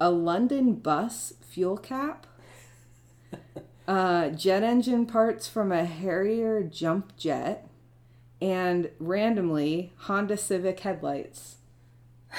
[0.00, 2.26] a London bus fuel cap,
[3.88, 7.66] uh, jet engine parts from a Harrier jump jet,
[8.40, 11.56] and randomly Honda Civic headlights.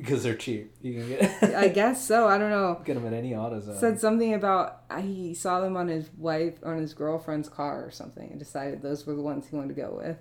[0.00, 0.74] Because they're cheap.
[0.80, 2.26] You can get I guess so.
[2.26, 2.80] I don't know.
[2.84, 3.78] get them at any AutoZone.
[3.78, 7.90] Said something about uh, he saw them on his wife on his girlfriend's car or
[7.90, 10.16] something and decided those were the ones he wanted to go with.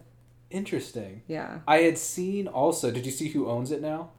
[0.49, 1.21] Interesting.
[1.27, 1.59] Yeah.
[1.65, 2.91] I had seen also.
[2.91, 4.11] Did you see who owns it now?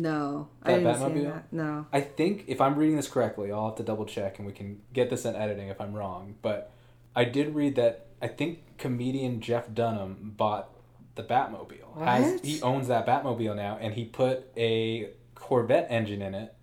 [0.00, 1.52] No, I didn't see that.
[1.52, 1.86] No.
[1.92, 4.80] I think if I'm reading this correctly, I'll have to double check and we can
[4.92, 6.36] get this in editing if I'm wrong.
[6.42, 6.72] But
[7.14, 10.70] I did read that I think comedian Jeff Dunham bought
[11.14, 12.02] the Batmobile.
[12.04, 12.44] Has What?
[12.44, 16.54] he owns that Batmobile now and he put a Corvette engine in it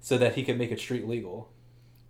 [0.00, 1.50] so that he could make it street legal.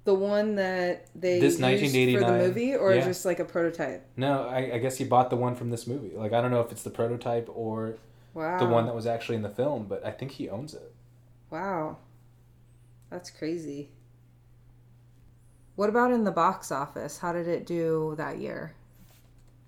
[0.04, 3.04] The one that they This used for the movie, or yeah.
[3.04, 4.06] just like a prototype?
[4.16, 6.14] No, I, I guess he bought the one from this movie.
[6.14, 7.96] Like I don't know if it's the prototype or
[8.36, 8.58] Wow.
[8.58, 10.92] the one that was actually in the film, but I think he owns it.
[11.48, 11.96] Wow.
[13.08, 13.88] That's crazy.
[15.74, 17.16] What about in the box office?
[17.18, 18.74] How did it do that year?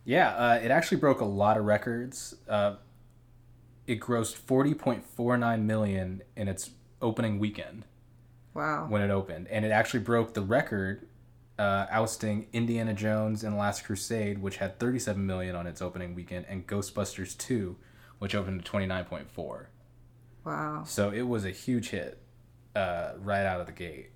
[0.05, 2.35] Yeah, uh, it actually broke a lot of records.
[2.47, 2.75] Uh,
[3.87, 7.87] it grossed 40.49 million in its opening weekend
[8.53, 8.87] Wow.
[8.91, 11.07] when it opened, and it actually broke the record,
[11.59, 16.15] uh, ousting Indiana Jones and the Last Crusade, which had 37 million on its opening
[16.15, 17.77] weekend, and Ghostbusters 2,
[18.19, 19.67] which opened to 29.4.
[20.45, 20.83] Wow.
[20.87, 22.21] So it was a huge hit
[22.75, 24.11] uh, right out of the gate.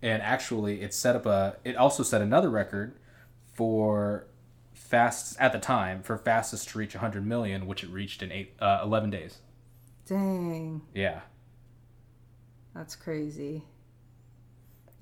[0.00, 1.56] And actually, it set up a.
[1.64, 2.96] It also set another record
[3.54, 4.26] for
[4.72, 8.54] fast at the time for fastest to reach 100 million, which it reached in eight,
[8.60, 9.38] uh, 11 days.
[10.06, 10.82] Dang.
[10.92, 11.20] Yeah,
[12.74, 13.62] That's crazy.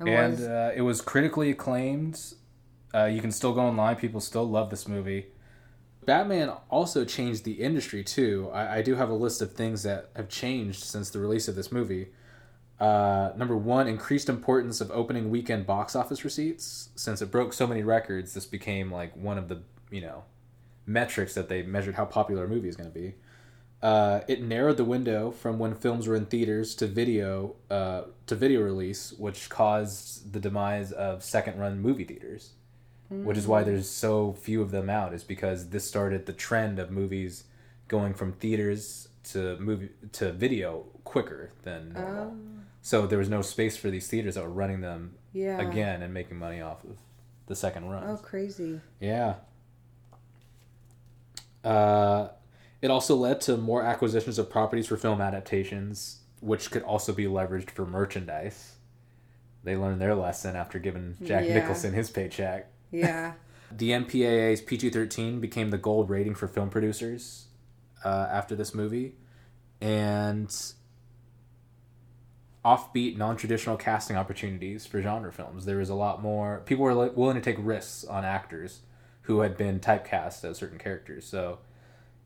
[0.00, 2.16] It and was- uh, it was critically acclaimed.
[2.94, 5.26] Uh, you can still go online; people still love this movie.
[6.04, 8.50] Batman also changed the industry too.
[8.52, 11.54] I, I do have a list of things that have changed since the release of
[11.54, 12.08] this movie.
[12.78, 16.88] Uh, number one, increased importance of opening weekend box office receipts.
[16.96, 20.24] Since it broke so many records, this became like one of the you know
[20.86, 23.14] metrics that they measured how popular a movie is going to be.
[23.82, 28.34] Uh, it narrowed the window from when films were in theaters to video uh, to
[28.34, 32.52] video release, which caused the demise of second run movie theaters.
[33.10, 36.78] Which is why there's so few of them out, is because this started the trend
[36.78, 37.42] of movies
[37.88, 42.36] going from theaters to movie to video quicker than normal.
[42.82, 45.60] So there was no space for these theaters that were running them Yeah.
[45.60, 46.98] again and making money off of
[47.46, 48.04] the second run.
[48.06, 48.80] Oh, crazy.
[49.00, 49.34] Yeah.
[51.64, 52.28] Uh,
[52.80, 57.24] it also led to more acquisitions of properties for film adaptations, which could also be
[57.24, 58.76] leveraged for merchandise.
[59.62, 61.54] They learned their lesson after giving Jack Yeah.
[61.54, 62.68] Nicholson his paycheck.
[62.90, 63.34] Yeah.
[63.72, 67.46] The MPAA's PG 13 became the gold rating for film producers
[68.04, 69.14] uh, after this movie.
[69.80, 70.52] And
[72.64, 75.64] offbeat, non traditional casting opportunities for genre films.
[75.64, 76.62] There was a lot more.
[76.66, 78.80] People were li- willing to take risks on actors
[79.22, 81.26] who had been typecast as certain characters.
[81.26, 81.58] So,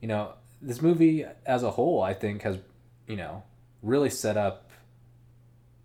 [0.01, 2.59] you know, this movie as a whole, I think, has,
[3.07, 3.43] you know,
[3.83, 4.71] really set up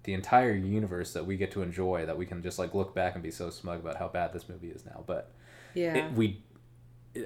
[0.04, 3.14] the entire universe that we get to enjoy that we can just like look back
[3.16, 5.04] and be so smug about how bad this movie is now.
[5.06, 5.32] But
[5.74, 5.95] Yeah.
[5.95, 6.41] it, we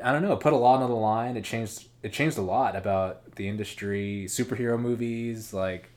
[0.04, 1.38] i don't know it put a lot on the line.
[1.38, 5.54] It changed it changed a lot about the industry superhero movies.
[5.54, 5.92] Like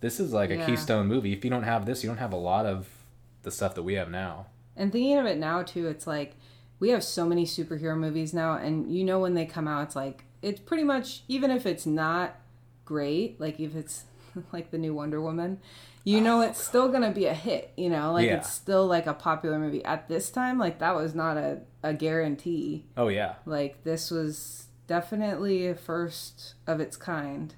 [0.00, 0.66] this is like a Yeah.
[0.66, 1.32] keystone movie.
[1.32, 2.88] If you don't have this you don't have a lot of
[3.42, 4.46] the stuff that we have now.
[4.76, 6.36] And thinking of it now too, it's like
[6.78, 9.96] we have so many superhero movies now, and you know when they come out, it's
[9.96, 12.36] like it's pretty much even if it's not
[12.84, 14.04] great, like if it's
[14.52, 15.60] like the new Wonder Woman,
[16.04, 17.72] you know it's still gonna be a hit.
[17.76, 18.36] You know, like Yeah.
[18.36, 20.58] it's still like a popular movie at this time.
[20.58, 22.86] Like that was not a a guarantee.
[22.96, 27.54] oh yeah Like this was definitely a first of its kind.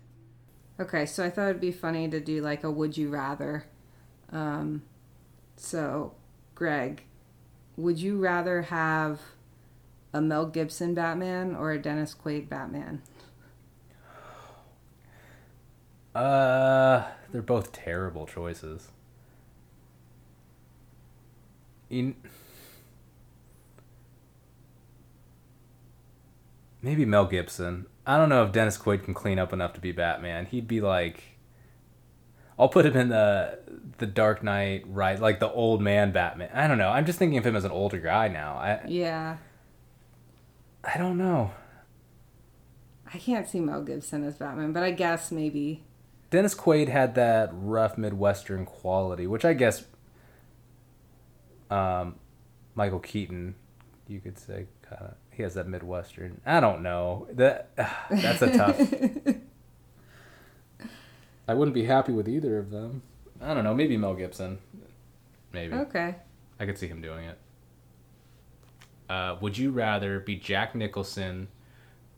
[0.80, 3.66] Okay, so I thought it'd be funny to do like a would you rather.
[4.32, 4.82] Um,
[5.56, 6.14] so,
[6.56, 7.04] Greg,
[7.76, 9.20] would you rather have
[10.12, 13.02] a Mel Gibson Batman or a Dennis Quaid Batman?
[16.14, 17.02] uh
[17.34, 18.92] they're both terrible choices
[21.90, 22.14] in
[26.80, 27.86] maybe Mel Gibson.
[28.06, 30.46] I don't know if Dennis Quaid can clean up enough to be Batman.
[30.46, 31.24] He'd be like
[32.56, 33.58] I'll put him in the
[33.98, 35.18] the Dark Knight, right?
[35.18, 36.50] Like the old man Batman.
[36.54, 36.90] I don't know.
[36.90, 38.54] I'm just thinking of him as an older guy now.
[38.54, 39.38] I Yeah,
[40.84, 41.50] I don't know.
[43.12, 45.82] I can't see Mel Gibson as Batman, but I guess maybe.
[46.34, 49.84] Dennis Quaid had that rough Midwestern quality, which I guess
[51.70, 52.16] um,
[52.74, 53.54] Michael Keaton,
[54.08, 56.40] you could say, kind of he has that Midwestern.
[56.44, 57.28] I don't know.
[57.34, 57.68] That
[58.10, 58.80] that's a tough.
[61.46, 63.02] I wouldn't be happy with either of them.
[63.40, 63.74] I don't know.
[63.74, 64.58] Maybe Mel Gibson.
[65.52, 66.16] Maybe Okay.
[66.58, 67.38] I could see him doing it.
[69.08, 71.46] Uh, would you rather be Jack Nicholson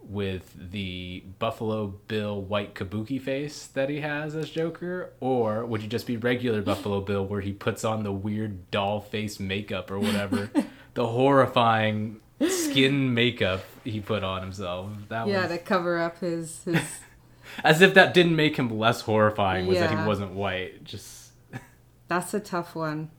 [0.09, 5.89] with the Buffalo Bill white kabuki face that he has as Joker, or would you
[5.89, 9.99] just be regular Buffalo Bill where he puts on the weird doll face makeup or
[9.99, 10.51] whatever,
[10.95, 14.91] the horrifying skin makeup he put on himself?
[15.09, 16.81] That Yeah, was to cover up his his.
[17.65, 20.85] as if that didn't make him less horrifying was that he wasn't white.
[20.85, 21.33] Just
[22.09, 23.11] That's a tough one.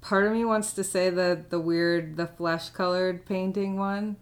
[0.00, 4.16] Part of me wants to say the the weird the flesh colored painting one.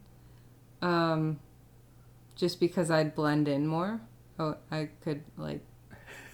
[0.82, 1.38] Um
[2.36, 4.00] just because I'd blend in more.
[4.38, 5.60] Oh, I could like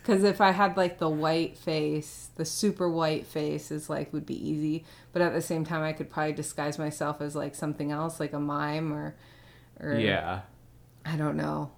[0.05, 4.26] cuz if I had like the white face, the super white face is like would
[4.26, 7.92] be easy, but at the same time I could probably disguise myself as like something
[7.92, 9.14] else like a mime or
[9.78, 10.42] or yeah.
[11.05, 11.72] I don't know.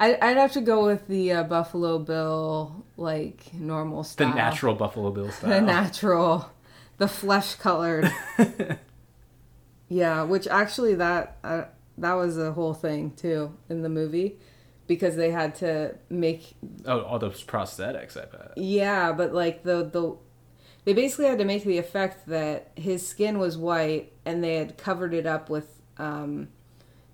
[0.00, 4.74] I, I'd have to go with the uh, Buffalo Bill, like normal style, The natural
[4.74, 5.50] Buffalo Bill style.
[5.50, 6.50] The natural,
[6.96, 8.10] the flesh colored.
[9.88, 11.64] yeah, which actually that uh,
[12.00, 14.38] that was a whole thing too in the movie
[14.86, 18.52] because they had to make Oh, all those prosthetics, I bet.
[18.56, 20.16] yeah, but like the the
[20.84, 24.76] they basically had to make the effect that his skin was white and they had
[24.78, 26.48] covered it up with um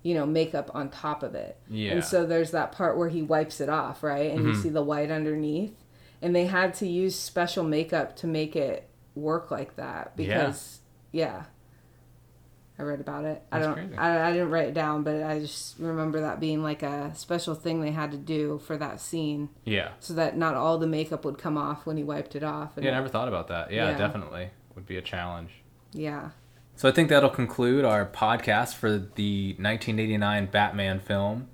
[0.03, 1.57] you know makeup on top of it.
[1.69, 1.91] Yeah.
[1.91, 4.31] And so there's that part where he wipes it off, right?
[4.31, 5.73] And you see the white underneath.
[6.21, 10.79] And they had to use special makeup to make it work like that because
[11.11, 11.43] yeah.
[12.79, 13.41] I read about it.
[13.51, 13.95] I don't crazy.
[13.97, 17.55] I, I didn't write it down, but I just remember that being like a special
[17.55, 19.89] thing they had to do for that scene Yeah.
[19.99, 22.77] so that not all the makeup would come off when he wiped it off.
[22.77, 23.71] And Yeah, I never thought about that.
[23.71, 23.97] Yeah, Yeah.
[23.97, 25.51] definitely would be a challenge.
[25.93, 26.29] yeah.
[26.75, 31.47] So I think that'll conclude our podcast for the 1989 Batman film.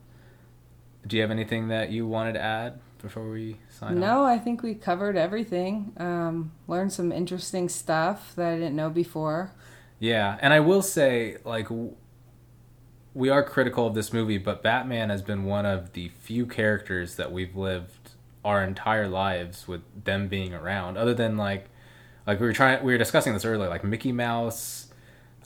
[1.07, 3.97] Do you have anything that you wanted to add before we sign off?
[3.99, 5.93] No, I think we covered everything.
[5.95, 9.53] Um, learned some interesting stuff that I didn't know before.
[10.03, 11.95] Yeah, and I will say, like, w-
[13.13, 17.15] we are critical of this movie, but Batman has been one of the few characters
[17.15, 18.09] that we've lived
[18.43, 20.97] our entire lives with them being around.
[20.97, 21.69] Other than like,
[22.27, 24.87] like we were trying, we were discussing this earlier, like Mickey Mouse.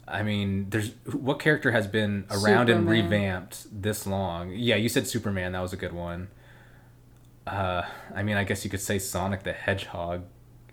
[0.08, 4.50] I mean, there's what character has been around and revamped this long?
[4.50, 5.52] Yeah, you said Superman.
[5.52, 6.30] That was a good one.
[7.46, 7.82] Uh,
[8.12, 10.24] I mean, I guess you could say Sonic the Hedgehog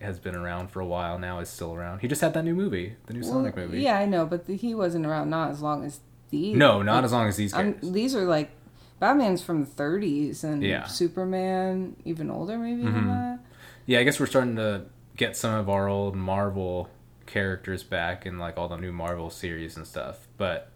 [0.06, 1.40] has been around for a while now.
[1.40, 2.00] Is still around.
[2.00, 3.82] He just had that new movie, the new Sonic movie.
[3.82, 6.00] Yeah, I know, but the, he wasn't around not as long as
[6.30, 6.56] these.
[6.56, 8.52] No, not as long as these I'm- these are like
[9.00, 10.86] Batman's from the 30s and Yeah.
[10.86, 13.08] Superman even older maybe than Mhm.
[13.08, 13.40] that.
[13.86, 14.84] Yeah, I guess we're starting to
[15.18, 16.90] get some of our old Marvel
[17.26, 20.28] characters back in like all the new Marvel series and stuff.
[20.38, 20.72] But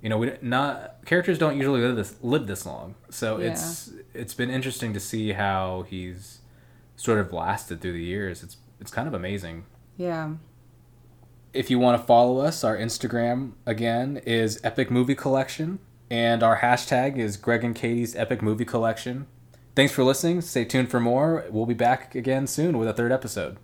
[0.00, 2.94] you know, we not characters don't usually live this live this long.
[3.10, 3.52] So Yeah.
[3.52, 6.38] it's it's been interesting to see how he's
[6.96, 8.42] sort of lasted through the years.
[8.42, 9.64] It's it's kind of amazing.
[9.96, 10.34] Yeah.
[11.52, 15.78] If you want to follow us, our Instagram again is Epic Movie Collection,
[16.10, 19.26] and our hashtag is Greg and Katie's Epic Movie Collection.
[19.74, 20.40] Thanks for listening.
[20.40, 21.46] Stay tuned for more.
[21.50, 23.58] We'll be back again soon with a third episode.